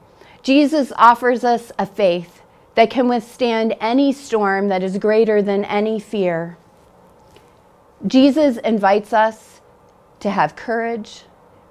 Jesus 0.42 0.92
offers 0.96 1.42
us 1.42 1.72
a 1.78 1.86
faith 1.86 2.42
that 2.74 2.90
can 2.90 3.08
withstand 3.08 3.76
any 3.80 4.12
storm 4.12 4.68
that 4.68 4.82
is 4.82 4.98
greater 4.98 5.40
than 5.40 5.64
any 5.64 6.00
fear. 6.00 6.56
Jesus 8.06 8.56
invites 8.58 9.12
us 9.12 9.60
to 10.20 10.30
have 10.30 10.56
courage. 10.56 11.24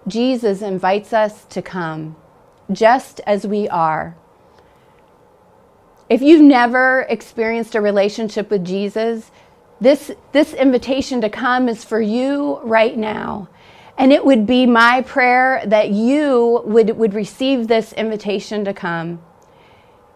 Jesus 0.08 0.62
invites 0.62 1.14
us 1.14 1.46
to 1.46 1.62
come 1.62 2.16
just 2.72 3.22
as 3.28 3.46
we 3.46 3.68
are. 3.70 4.16
If 6.10 6.22
you've 6.22 6.42
never 6.42 7.06
experienced 7.10 7.76
a 7.76 7.82
relationship 7.82 8.50
with 8.50 8.66
Jesus, 8.66 9.32
this, 9.80 10.12
this 10.32 10.54
invitation 10.54 11.22
to 11.22 11.30
come 11.30 11.68
is 11.68 11.84
for 11.84 12.02
you 12.02 12.60
right 12.64 12.98
now. 12.98 13.50
And 13.98 14.12
it 14.12 14.26
would 14.26 14.48
be 14.48 14.66
my 14.66 15.02
prayer 15.02 15.62
that 15.66 15.90
you 15.92 16.62
would, 16.66 16.98
would 16.98 17.14
receive 17.14 17.68
this 17.68 17.94
invitation 17.94 18.66
to 18.66 18.74
come. 18.74 19.22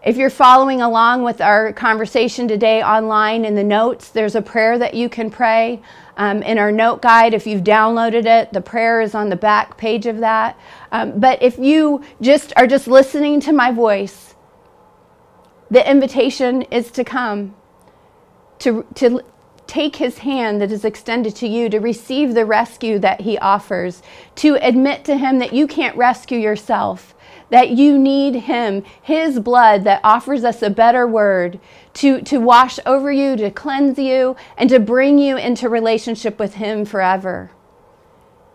If 0.06 0.16
you're 0.16 0.30
following 0.30 0.82
along 0.82 1.24
with 1.24 1.42
our 1.42 1.74
conversation 1.74 2.48
today 2.48 2.84
online 2.84 3.44
in 3.44 3.56
the 3.56 3.64
notes, 3.64 4.10
there's 4.10 4.36
a 4.36 4.42
prayer 4.42 4.78
that 4.78 4.94
you 4.94 5.10
can 5.10 5.32
pray. 5.32 5.82
Um, 6.18 6.44
in 6.44 6.60
our 6.60 6.72
note 6.72 7.02
guide, 7.02 7.34
if 7.34 7.48
you've 7.48 7.64
downloaded 7.64 8.26
it, 8.26 8.54
the 8.54 8.62
prayer 8.62 9.02
is 9.02 9.16
on 9.16 9.30
the 9.30 9.36
back 9.36 9.76
page 9.78 10.06
of 10.06 10.20
that. 10.20 10.58
Um, 10.92 11.20
but 11.20 11.42
if 11.42 11.58
you 11.58 12.04
just 12.22 12.54
are 12.56 12.68
just 12.68 12.88
listening 12.88 13.40
to 13.42 13.52
my 13.52 13.72
voice, 13.72 14.36
the 15.72 15.90
invitation 15.90 16.62
is 16.64 16.92
to 16.92 17.04
come, 17.04 17.56
to, 18.60 18.86
to 18.96 19.22
take 19.66 19.98
his 19.98 20.20
hand 20.20 20.62
that 20.62 20.72
is 20.72 20.86
extended 20.86 21.36
to 21.36 21.48
you, 21.48 21.70
to 21.70 21.80
receive 21.80 22.34
the 22.34 22.46
rescue 22.46 23.00
that 23.00 23.22
he 23.22 23.38
offers, 23.40 24.02
to 24.36 24.56
admit 24.62 25.04
to 25.06 25.18
him 25.18 25.40
that 25.40 25.54
you 25.54 25.68
can't 25.68 25.98
rescue 25.98 26.40
yourself, 26.40 27.14
that 27.50 27.72
you 27.72 27.98
need 27.98 28.36
him, 28.36 28.84
his 29.02 29.40
blood 29.40 29.84
that 29.86 30.02
offers 30.04 30.44
us 30.44 30.62
a 30.62 30.70
better 30.70 31.08
word 31.08 31.60
to, 31.94 32.22
to 32.22 32.40
wash 32.40 32.80
over 32.86 33.12
you, 33.12 33.36
to 33.38 33.50
cleanse 33.50 33.98
you, 33.98 34.36
and 34.58 34.70
to 34.70 34.80
bring 34.80 35.18
you 35.18 35.38
into 35.38 35.70
relationship 35.70 36.40
with 36.40 36.56
him 36.56 36.86
forever. 36.86 37.52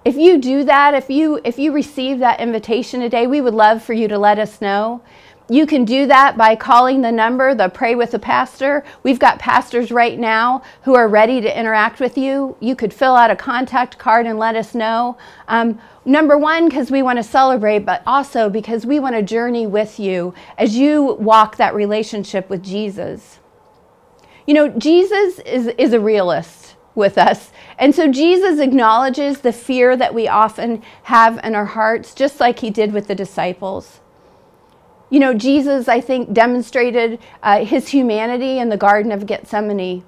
If 0.05 0.17
you 0.17 0.39
do 0.39 0.65
that, 0.65 0.95
if 0.95 1.09
you 1.09 1.41
if 1.45 1.61
you 1.61 1.71
receive 1.71 2.19
that 2.19 2.41
invitation 2.41 3.01
today, 3.01 3.29
we 3.29 3.41
would 3.41 3.55
love 3.55 3.85
for 3.85 3.93
you 3.93 4.09
to 4.09 4.19
let 4.19 4.37
us 4.39 4.61
know. 4.61 5.01
You 5.49 5.67
can 5.67 5.85
do 5.85 6.07
that 6.07 6.37
by 6.37 6.55
calling 6.55 7.03
the 7.03 7.13
number, 7.13 7.55
the 7.55 7.69
Pray 7.69 7.95
with 7.95 8.15
a 8.15 8.19
Pastor. 8.19 8.85
We've 9.03 9.19
got 9.19 9.39
pastors 9.39 9.91
right 9.91 10.19
now 10.19 10.63
who 10.83 10.95
are 10.95 11.09
ready 11.09 11.41
to 11.41 11.59
interact 11.59 12.01
with 12.01 12.17
you. 12.17 12.57
You 12.61 12.77
could 12.77 12.95
fill 12.95 13.17
out 13.17 13.31
a 13.31 13.37
contact 13.37 13.99
card 13.99 14.27
and 14.27 14.39
let 14.39 14.55
us 14.57 14.75
know. 14.75 15.19
Um, 15.49 15.81
number 16.05 16.39
one, 16.39 16.69
because 16.69 16.91
we 16.91 17.03
want 17.03 17.19
to 17.19 17.23
celebrate, 17.25 17.81
but 17.81 18.03
also 18.07 18.49
because 18.49 18.87
we 18.87 19.01
want 19.01 19.17
to 19.17 19.23
journey 19.23 19.67
with 19.67 19.99
you 19.99 20.33
as 20.59 20.77
you 20.77 21.15
walk 21.15 21.57
that 21.57 21.75
relationship 21.75 22.49
with 22.49 22.63
Jesus. 22.63 23.41
You 24.47 24.55
know, 24.55 24.69
Jesus 24.69 25.41
is, 25.41 25.69
is 25.79 25.93
a 25.93 26.01
realist 26.01 26.77
with 26.95 27.19
us. 27.19 27.53
And 27.79 27.95
so 27.95 28.11
Jesus 28.11 28.61
acknowledges 28.61 29.41
the 29.41 29.53
fear 29.53 29.97
that 29.97 30.15
we 30.15 30.29
often 30.29 30.83
have 31.05 31.41
in 31.45 31.55
our 31.55 31.65
hearts, 31.65 32.15
just 32.15 32.39
like 32.39 32.61
he 32.61 32.71
did 32.71 32.93
with 32.93 33.09
the 33.09 33.15
disciples. 33.15 34.02
You 35.13 35.21
know, 35.21 35.35
Jesus, 35.35 35.89
I 35.89 36.01
think, 36.01 36.33
demonstrated 36.33 37.19
uh, 37.43 37.67
his 37.67 37.87
humanity 37.87 38.59
in 38.59 38.71
the 38.71 38.79
Garden 38.79 39.13
of 39.13 39.27
Gethsemane, 39.27 40.03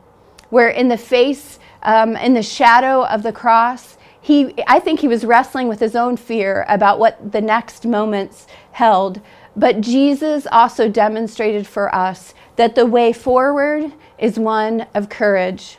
where 0.48 0.70
in 0.70 0.88
the 0.88 0.96
face, 0.96 1.58
um, 1.82 2.16
in 2.16 2.32
the 2.32 2.42
shadow 2.42 3.04
of 3.04 3.22
the 3.22 3.30
cross, 3.30 3.98
he, 4.22 4.54
I 4.66 4.80
think 4.80 5.00
he 5.00 5.08
was 5.08 5.26
wrestling 5.26 5.68
with 5.68 5.78
his 5.78 5.94
own 5.94 6.16
fear 6.16 6.64
about 6.70 6.98
what 6.98 7.32
the 7.32 7.42
next 7.42 7.84
moments 7.84 8.46
held. 8.72 9.20
But 9.54 9.82
Jesus 9.82 10.46
also 10.50 10.88
demonstrated 10.88 11.66
for 11.66 11.94
us 11.94 12.32
that 12.56 12.74
the 12.74 12.86
way 12.86 13.12
forward 13.12 13.92
is 14.16 14.38
one 14.38 14.86
of 14.94 15.10
courage. 15.10 15.76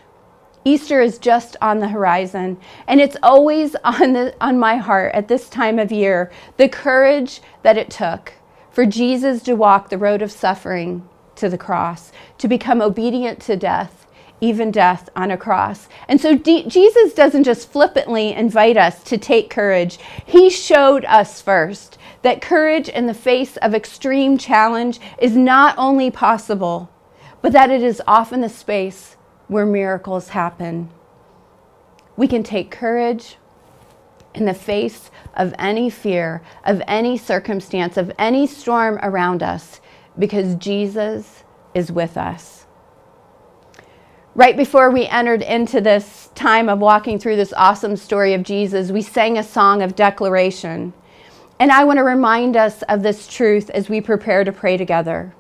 Easter 0.63 1.01
is 1.01 1.17
just 1.17 1.57
on 1.63 1.80
the 1.80 1.88
horizon, 1.88 2.59
and 2.88 3.01
it's 3.01 3.17
always 3.23 3.76
on, 3.84 4.13
the, 4.13 4.36
on 4.39 4.59
my 4.59 4.78
heart 4.78 5.15
at 5.15 5.30
this 5.30 5.49
time 5.49 5.80
of 5.80 5.91
year 5.91 6.32
the 6.57 6.69
courage 6.69 7.41
that 7.63 7.76
it 7.76 7.89
took 7.89 8.32
for 8.76 8.86
Jesus 8.86 9.41
to 9.43 9.55
walk 9.55 9.88
the 9.88 9.97
road 9.97 10.21
of 10.21 10.34
suffering 10.34 11.07
to 11.36 11.47
the 11.47 11.57
cross, 11.57 12.11
to 12.38 12.49
become 12.49 12.82
obedient 12.82 13.39
to 13.43 13.55
death, 13.55 14.05
even 14.41 14.69
death 14.69 15.07
on 15.15 15.32
a 15.32 15.38
cross. 15.38 15.88
And 16.09 16.19
so 16.19 16.38
D- 16.38 16.67
Jesus 16.67 17.13
doesn't 17.13 17.45
just 17.45 17.71
flippantly 17.71 18.34
invite 18.34 18.76
us 18.76 19.01
to 19.05 19.17
take 19.17 19.49
courage, 19.49 19.97
He 20.26 20.49
showed 20.49 21.05
us 21.05 21.41
first 21.41 21.97
that 22.21 22.41
courage 22.41 22.89
in 22.89 23.07
the 23.07 23.13
face 23.13 23.55
of 23.57 23.73
extreme 23.73 24.38
challenge 24.38 24.99
is 25.19 25.38
not 25.38 25.73
only 25.78 26.11
possible, 26.11 26.89
but 27.41 27.53
that 27.53 27.71
it 27.71 27.82
is 27.82 28.01
often 28.05 28.41
the 28.41 28.49
space 28.49 29.15
where 29.47 29.65
miracles 29.65 30.30
happen. 30.30 30.89
We 32.17 32.28
can 32.28 32.43
take 32.43 32.71
courage 32.71 33.38
in 34.36 34.45
the 34.45 34.53
face 34.53 35.09
of 35.36 35.53
any 35.57 35.89
fear, 35.89 36.41
of 36.63 36.81
any 36.88 37.17
circumstance, 37.17 37.97
of 37.97 38.11
any 38.17 38.47
storm 38.47 38.99
around 39.01 39.43
us, 39.43 39.81
because 40.17 40.55
Jesus 40.55 41.43
is 41.73 41.91
with 41.91 42.17
us. 42.17 42.65
Right 44.33 44.57
before 44.57 44.91
we 44.91 45.05
entered 45.07 45.41
into 45.41 45.79
this 45.79 46.29
time 46.36 46.67
of 46.67 46.79
walking 46.79 47.19
through 47.19 47.38
this 47.38 47.53
awesome 47.53 47.95
story 47.95 48.33
of 48.33 48.43
Jesus, 48.43 48.91
we 48.91 49.01
sang 49.01 49.38
a 49.38 49.43
song 49.43 49.81
of 49.81 49.95
declaration. 49.95 50.93
And 51.57 51.71
I 51.71 51.86
want 51.86 51.97
to 51.97 52.03
remind 52.03 52.57
us 52.57 52.81
of 52.89 53.01
this 53.01 53.27
truth 53.27 53.69
as 53.69 53.88
we 53.88 54.01
prepare 54.01 54.43
to 54.43 54.51
pray 54.51 54.75
together. 54.75 55.33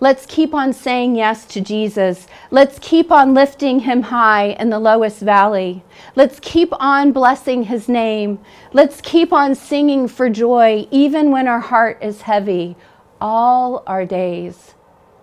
Let's 0.00 0.26
keep 0.26 0.54
on 0.54 0.72
saying 0.72 1.16
yes 1.16 1.44
to 1.46 1.60
Jesus. 1.60 2.28
Let's 2.52 2.78
keep 2.80 3.10
on 3.10 3.34
lifting 3.34 3.80
him 3.80 4.02
high 4.02 4.50
in 4.60 4.70
the 4.70 4.78
lowest 4.78 5.20
valley. 5.20 5.82
Let's 6.14 6.38
keep 6.40 6.72
on 6.78 7.10
blessing 7.10 7.64
his 7.64 7.88
name. 7.88 8.38
Let's 8.72 9.00
keep 9.00 9.32
on 9.32 9.56
singing 9.56 10.06
for 10.06 10.30
joy, 10.30 10.86
even 10.92 11.32
when 11.32 11.48
our 11.48 11.58
heart 11.58 11.98
is 12.00 12.22
heavy. 12.22 12.76
All 13.20 13.82
our 13.88 14.06
days, 14.06 14.74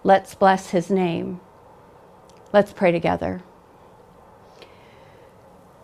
let's 0.04 0.36
bless 0.36 0.72
his 0.72 0.90
name. 0.92 1.40
Let's 2.52 2.74
pray 2.74 2.92
together. 2.92 3.44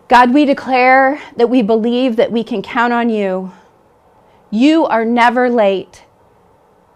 God, 0.09 0.33
we 0.33 0.43
declare 0.43 1.21
that 1.37 1.49
we 1.49 1.61
believe 1.61 2.17
that 2.17 2.33
we 2.33 2.43
can 2.43 2.61
count 2.61 2.91
on 2.91 3.09
you. 3.09 3.53
You 4.49 4.85
are 4.85 5.05
never 5.05 5.49
late. 5.49 6.03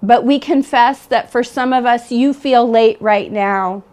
But 0.02 0.26
we 0.26 0.40
confess 0.40 1.06
that 1.06 1.32
for 1.32 1.44
some 1.44 1.74
of 1.74 1.86
us, 1.86 2.12
you 2.12 2.34
feel 2.34 2.70
late 2.70 3.02
right 3.02 3.32
now. 3.32 3.84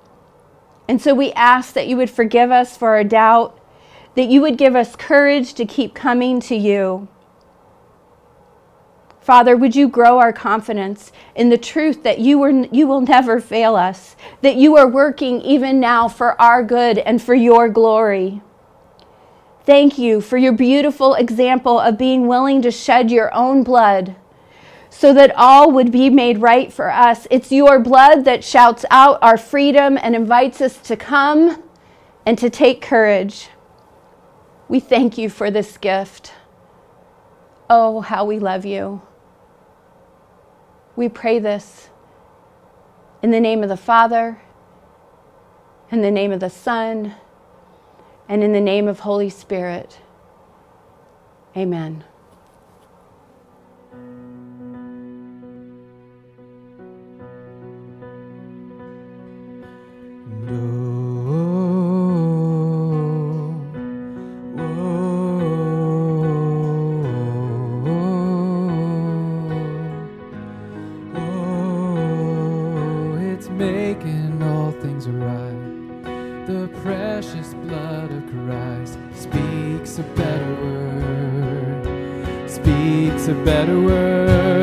And 0.88 1.00
so 1.00 1.14
we 1.14 1.32
ask 1.32 1.74
that 1.74 1.88
you 1.88 1.96
would 1.96 2.10
forgive 2.10 2.50
us 2.50 2.76
for 2.76 2.90
our 2.90 3.04
doubt, 3.04 3.58
that 4.14 4.28
you 4.28 4.40
would 4.42 4.58
give 4.58 4.76
us 4.76 4.96
courage 4.96 5.54
to 5.54 5.64
keep 5.64 5.94
coming 5.94 6.40
to 6.40 6.56
you. 6.56 7.08
Father, 9.20 9.56
would 9.56 9.76
you 9.76 9.88
grow 9.88 10.18
our 10.18 10.32
confidence 10.32 11.12
in 11.36 11.48
the 11.48 11.56
truth 11.56 12.02
that 12.02 12.18
you, 12.18 12.38
were, 12.38 12.50
you 12.72 12.88
will 12.88 13.00
never 13.00 13.40
fail 13.40 13.76
us, 13.76 14.16
that 14.42 14.56
you 14.56 14.76
are 14.76 14.88
working 14.88 15.40
even 15.42 15.78
now 15.78 16.08
for 16.08 16.38
our 16.42 16.64
good 16.64 16.98
and 16.98 17.22
for 17.22 17.34
your 17.34 17.68
glory. 17.68 18.42
Thank 19.64 19.96
you 19.96 20.20
for 20.20 20.36
your 20.36 20.52
beautiful 20.52 21.14
example 21.14 21.78
of 21.78 21.96
being 21.96 22.26
willing 22.26 22.62
to 22.62 22.72
shed 22.72 23.12
your 23.12 23.32
own 23.32 23.62
blood 23.62 24.16
so 24.92 25.14
that 25.14 25.32
all 25.36 25.72
would 25.72 25.90
be 25.90 26.10
made 26.10 26.42
right 26.42 26.70
for 26.70 26.92
us. 26.92 27.26
It's 27.30 27.50
your 27.50 27.78
blood 27.78 28.26
that 28.26 28.44
shouts 28.44 28.84
out 28.90 29.18
our 29.22 29.38
freedom 29.38 29.98
and 30.00 30.14
invites 30.14 30.60
us 30.60 30.76
to 30.82 30.96
come 30.98 31.62
and 32.26 32.36
to 32.36 32.50
take 32.50 32.82
courage. 32.82 33.48
We 34.68 34.80
thank 34.80 35.16
you 35.16 35.30
for 35.30 35.50
this 35.50 35.78
gift. 35.78 36.34
Oh, 37.70 38.02
how 38.02 38.26
we 38.26 38.38
love 38.38 38.66
you. 38.66 39.00
We 40.94 41.08
pray 41.08 41.38
this 41.38 41.88
in 43.22 43.30
the 43.30 43.40
name 43.40 43.62
of 43.62 43.70
the 43.70 43.78
Father, 43.78 44.42
in 45.90 46.02
the 46.02 46.10
name 46.10 46.32
of 46.32 46.40
the 46.40 46.50
Son, 46.50 47.14
and 48.28 48.44
in 48.44 48.52
the 48.52 48.60
name 48.60 48.88
of 48.88 49.00
Holy 49.00 49.30
Spirit. 49.30 50.00
Amen. 51.56 52.04
Better 83.52 83.78
word. 83.78 84.61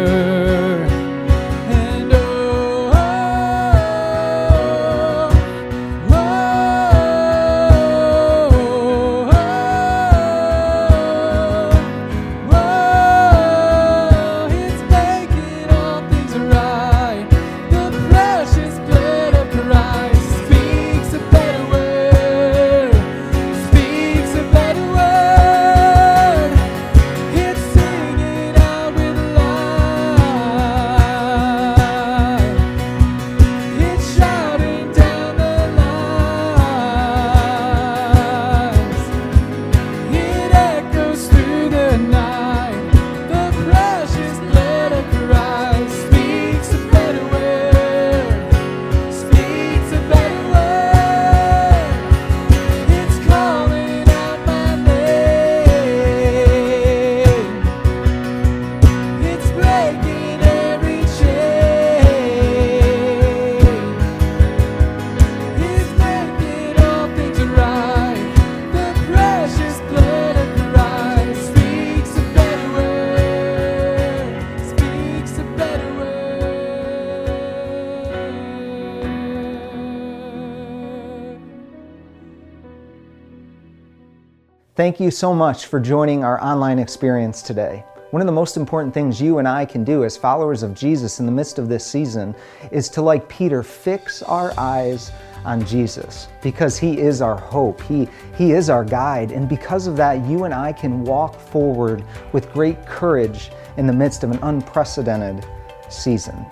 Thank 84.79 85.01
you 85.01 85.11
so 85.11 85.33
much 85.33 85.65
for 85.65 85.77
joining 85.77 86.23
our 86.23 86.41
online 86.41 86.79
experience 86.79 87.41
today. 87.41 87.83
One 88.11 88.21
of 88.21 88.27
the 88.27 88.31
most 88.31 88.55
important 88.55 88.93
things 88.93 89.21
you 89.21 89.39
and 89.39 89.45
I 89.45 89.65
can 89.65 89.83
do 89.83 90.05
as 90.05 90.15
followers 90.15 90.63
of 90.63 90.73
Jesus 90.73 91.19
in 91.19 91.25
the 91.25 91.33
midst 91.33 91.59
of 91.59 91.67
this 91.67 91.85
season 91.85 92.33
is 92.71 92.87
to, 92.91 93.01
like 93.01 93.27
Peter, 93.27 93.61
fix 93.61 94.23
our 94.23 94.57
eyes 94.57 95.11
on 95.43 95.65
Jesus 95.65 96.29
because 96.41 96.77
He 96.77 96.97
is 96.97 97.21
our 97.21 97.35
hope. 97.35 97.81
He, 97.81 98.07
he 98.37 98.53
is 98.53 98.69
our 98.69 98.85
guide. 98.85 99.33
And 99.33 99.49
because 99.49 99.85
of 99.85 99.97
that, 99.97 100.25
you 100.25 100.45
and 100.45 100.53
I 100.53 100.71
can 100.71 101.03
walk 101.03 101.37
forward 101.37 102.01
with 102.31 102.53
great 102.53 102.85
courage 102.85 103.51
in 103.75 103.85
the 103.85 103.91
midst 103.91 104.23
of 104.23 104.31
an 104.31 104.39
unprecedented 104.43 105.45
season. 105.89 106.45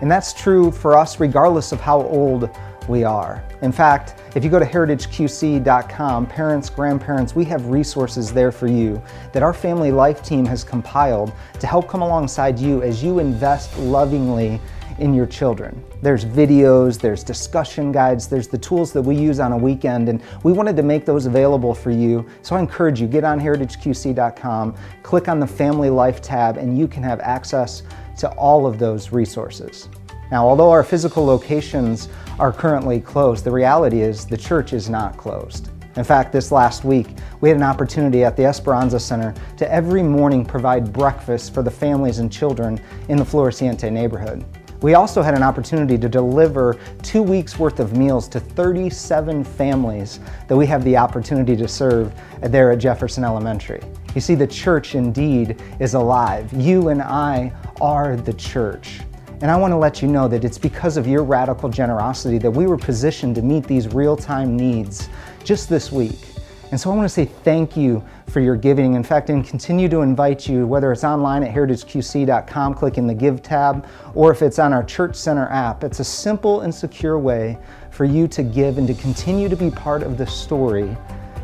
And 0.00 0.08
that's 0.08 0.32
true 0.32 0.70
for 0.70 0.96
us 0.96 1.18
regardless 1.18 1.72
of 1.72 1.80
how 1.80 2.02
old 2.02 2.48
we 2.88 3.04
are. 3.04 3.42
In 3.62 3.72
fact, 3.72 4.20
if 4.34 4.44
you 4.44 4.50
go 4.50 4.58
to 4.58 4.64
heritageqc.com, 4.64 6.26
parents, 6.26 6.70
grandparents, 6.70 7.34
we 7.34 7.44
have 7.44 7.66
resources 7.66 8.32
there 8.32 8.52
for 8.52 8.66
you 8.66 9.02
that 9.32 9.42
our 9.42 9.54
family 9.54 9.92
life 9.92 10.22
team 10.22 10.44
has 10.46 10.64
compiled 10.64 11.32
to 11.60 11.66
help 11.66 11.88
come 11.88 12.02
alongside 12.02 12.58
you 12.58 12.82
as 12.82 13.02
you 13.02 13.18
invest 13.18 13.76
lovingly 13.78 14.60
in 14.98 15.14
your 15.14 15.26
children. 15.26 15.82
There's 16.02 16.24
videos, 16.24 17.00
there's 17.00 17.24
discussion 17.24 17.92
guides, 17.92 18.28
there's 18.28 18.48
the 18.48 18.58
tools 18.58 18.92
that 18.92 19.02
we 19.02 19.16
use 19.16 19.40
on 19.40 19.52
a 19.52 19.56
weekend, 19.56 20.08
and 20.08 20.22
we 20.42 20.52
wanted 20.52 20.76
to 20.76 20.82
make 20.82 21.04
those 21.04 21.26
available 21.26 21.74
for 21.74 21.90
you. 21.90 22.26
So 22.42 22.56
I 22.56 22.60
encourage 22.60 23.00
you, 23.00 23.06
get 23.06 23.24
on 23.24 23.40
heritageqc.com, 23.40 24.76
click 25.02 25.28
on 25.28 25.40
the 25.40 25.46
Family 25.46 25.90
Life 25.90 26.20
tab, 26.20 26.56
and 26.56 26.78
you 26.78 26.86
can 26.86 27.02
have 27.02 27.20
access 27.20 27.82
to 28.18 28.30
all 28.32 28.66
of 28.66 28.78
those 28.78 29.12
resources. 29.12 29.88
Now, 30.30 30.48
although 30.48 30.70
our 30.70 30.82
physical 30.82 31.24
locations 31.24 32.08
are 32.38 32.52
currently 32.52 33.00
closed, 33.00 33.44
the 33.44 33.50
reality 33.50 34.00
is 34.00 34.26
the 34.26 34.36
church 34.36 34.72
is 34.72 34.88
not 34.88 35.16
closed. 35.16 35.68
In 35.96 36.04
fact, 36.04 36.32
this 36.32 36.50
last 36.50 36.84
week, 36.84 37.08
we 37.40 37.50
had 37.50 37.56
an 37.56 37.62
opportunity 37.62 38.24
at 38.24 38.36
the 38.36 38.44
Esperanza 38.44 38.98
Center 38.98 39.34
to 39.58 39.70
every 39.70 40.02
morning 40.02 40.44
provide 40.44 40.92
breakfast 40.92 41.52
for 41.52 41.62
the 41.62 41.70
families 41.70 42.18
and 42.18 42.32
children 42.32 42.80
in 43.08 43.18
the 43.18 43.24
Floreciente 43.24 43.92
neighborhood. 43.92 44.44
We 44.80 44.94
also 44.94 45.22
had 45.22 45.34
an 45.34 45.44
opportunity 45.44 45.96
to 45.98 46.08
deliver 46.08 46.76
two 47.02 47.22
weeks 47.22 47.58
worth 47.58 47.78
of 47.78 47.96
meals 47.96 48.26
to 48.28 48.40
37 48.40 49.44
families 49.44 50.18
that 50.48 50.56
we 50.56 50.66
have 50.66 50.82
the 50.82 50.96
opportunity 50.96 51.56
to 51.56 51.68
serve 51.68 52.12
there 52.40 52.72
at 52.72 52.78
Jefferson 52.78 53.22
Elementary. 53.22 53.80
You 54.14 54.20
see, 54.20 54.34
the 54.34 54.46
church 54.46 54.94
indeed 54.94 55.62
is 55.78 55.94
alive. 55.94 56.52
You 56.52 56.88
and 56.88 57.00
I 57.00 57.52
are 57.80 58.16
the 58.16 58.32
church. 58.32 59.00
And 59.42 59.50
I 59.50 59.56
want 59.56 59.72
to 59.72 59.76
let 59.76 60.00
you 60.00 60.06
know 60.06 60.28
that 60.28 60.44
it's 60.44 60.56
because 60.56 60.96
of 60.96 61.08
your 61.08 61.24
radical 61.24 61.68
generosity 61.68 62.38
that 62.38 62.50
we 62.50 62.68
were 62.68 62.76
positioned 62.76 63.34
to 63.34 63.42
meet 63.42 63.64
these 63.64 63.92
real 63.92 64.16
time 64.16 64.56
needs 64.56 65.08
just 65.42 65.68
this 65.68 65.90
week. 65.90 66.28
And 66.70 66.80
so 66.80 66.92
I 66.92 66.94
want 66.94 67.06
to 67.06 67.12
say 67.12 67.24
thank 67.24 67.76
you 67.76 68.04
for 68.28 68.38
your 68.38 68.54
giving. 68.54 68.94
In 68.94 69.02
fact, 69.02 69.30
and 69.30 69.44
continue 69.44 69.88
to 69.88 70.02
invite 70.02 70.48
you, 70.48 70.64
whether 70.64 70.92
it's 70.92 71.02
online 71.02 71.42
at 71.42 71.52
heritageqc.com, 71.52 72.74
clicking 72.74 73.08
the 73.08 73.14
Give 73.14 73.42
tab, 73.42 73.88
or 74.14 74.30
if 74.30 74.42
it's 74.42 74.60
on 74.60 74.72
our 74.72 74.84
Church 74.84 75.16
Center 75.16 75.48
app. 75.48 75.82
It's 75.82 75.98
a 75.98 76.04
simple 76.04 76.60
and 76.60 76.72
secure 76.72 77.18
way 77.18 77.58
for 77.90 78.04
you 78.04 78.28
to 78.28 78.44
give 78.44 78.78
and 78.78 78.86
to 78.86 78.94
continue 78.94 79.48
to 79.48 79.56
be 79.56 79.72
part 79.72 80.04
of 80.04 80.18
the 80.18 80.26
story 80.26 80.96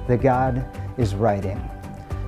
that 0.07 0.21
God 0.21 0.65
is 0.99 1.17
writing. 1.17 1.61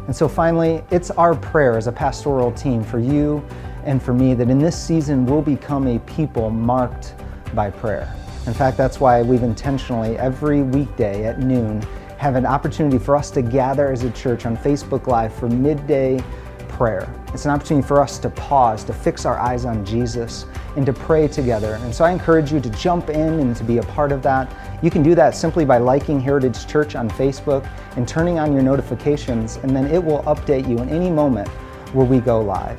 And 0.08 0.16
so 0.16 0.26
finally, 0.26 0.82
it's 0.90 1.12
our 1.12 1.36
prayer 1.36 1.76
as 1.76 1.86
a 1.86 1.92
pastoral 1.92 2.50
team 2.50 2.82
for 2.82 2.98
you 2.98 3.46
and 3.84 4.02
for 4.02 4.12
me 4.12 4.34
that 4.34 4.50
in 4.50 4.58
this 4.58 4.80
season 4.80 5.26
we'll 5.26 5.42
become 5.42 5.86
a 5.86 5.98
people 6.00 6.50
marked 6.50 7.14
by 7.54 7.70
prayer. 7.70 8.14
In 8.46 8.54
fact, 8.54 8.76
that's 8.76 9.00
why 9.00 9.22
we've 9.22 9.42
intentionally 9.42 10.16
every 10.18 10.62
weekday 10.62 11.24
at 11.24 11.40
noon 11.40 11.82
have 12.18 12.36
an 12.36 12.46
opportunity 12.46 12.98
for 12.98 13.16
us 13.16 13.30
to 13.30 13.42
gather 13.42 13.90
as 13.90 14.04
a 14.04 14.10
church 14.10 14.46
on 14.46 14.56
Facebook 14.56 15.06
Live 15.06 15.32
for 15.32 15.48
midday 15.48 16.22
prayer. 16.68 17.14
It's 17.34 17.44
an 17.44 17.50
opportunity 17.50 17.86
for 17.86 18.00
us 18.00 18.18
to 18.18 18.30
pause, 18.30 18.84
to 18.84 18.92
fix 18.92 19.26
our 19.26 19.38
eyes 19.38 19.64
on 19.64 19.84
Jesus, 19.84 20.46
and 20.76 20.86
to 20.86 20.92
pray 20.92 21.28
together. 21.28 21.74
And 21.82 21.94
so 21.94 22.04
I 22.04 22.10
encourage 22.10 22.52
you 22.52 22.60
to 22.60 22.70
jump 22.70 23.10
in 23.10 23.40
and 23.40 23.54
to 23.56 23.64
be 23.64 23.78
a 23.78 23.82
part 23.82 24.12
of 24.12 24.22
that. 24.22 24.50
You 24.82 24.90
can 24.90 25.02
do 25.02 25.14
that 25.14 25.34
simply 25.34 25.64
by 25.64 25.78
liking 25.78 26.20
Heritage 26.20 26.66
Church 26.66 26.94
on 26.96 27.10
Facebook 27.10 27.68
and 27.96 28.08
turning 28.08 28.38
on 28.38 28.52
your 28.52 28.62
notifications, 28.62 29.56
and 29.56 29.76
then 29.76 29.86
it 29.88 30.02
will 30.02 30.22
update 30.22 30.68
you 30.68 30.78
in 30.78 30.88
any 30.88 31.10
moment 31.10 31.48
where 31.92 32.06
we 32.06 32.18
go 32.18 32.40
live. 32.40 32.78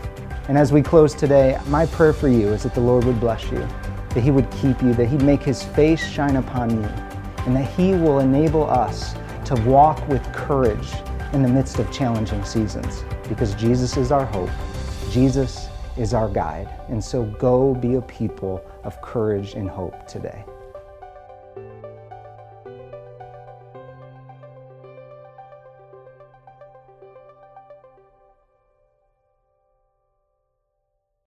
And 0.51 0.57
as 0.57 0.73
we 0.73 0.81
close 0.81 1.13
today, 1.13 1.57
my 1.67 1.85
prayer 1.85 2.11
for 2.11 2.27
you 2.27 2.49
is 2.49 2.63
that 2.63 2.73
the 2.73 2.81
Lord 2.81 3.05
would 3.05 3.21
bless 3.21 3.41
you, 3.45 3.65
that 4.09 4.19
He 4.19 4.31
would 4.31 4.51
keep 4.51 4.81
you, 4.81 4.93
that 4.95 5.05
He'd 5.05 5.21
make 5.21 5.41
His 5.41 5.63
face 5.63 6.05
shine 6.05 6.35
upon 6.35 6.71
you, 6.71 6.89
and 7.45 7.55
that 7.55 7.71
He 7.77 7.93
will 7.93 8.19
enable 8.19 8.69
us 8.69 9.13
to 9.45 9.55
walk 9.65 10.05
with 10.09 10.21
courage 10.33 10.89
in 11.31 11.41
the 11.41 11.47
midst 11.47 11.79
of 11.79 11.89
challenging 11.89 12.43
seasons 12.43 13.05
because 13.29 13.55
Jesus 13.55 13.95
is 13.95 14.11
our 14.11 14.25
hope. 14.25 14.49
Jesus 15.09 15.69
is 15.95 16.13
our 16.13 16.27
guide. 16.27 16.67
And 16.89 17.01
so 17.01 17.23
go 17.23 17.73
be 17.73 17.95
a 17.95 18.01
people 18.01 18.61
of 18.83 19.01
courage 19.01 19.53
and 19.53 19.69
hope 19.69 20.05
today. 20.05 20.43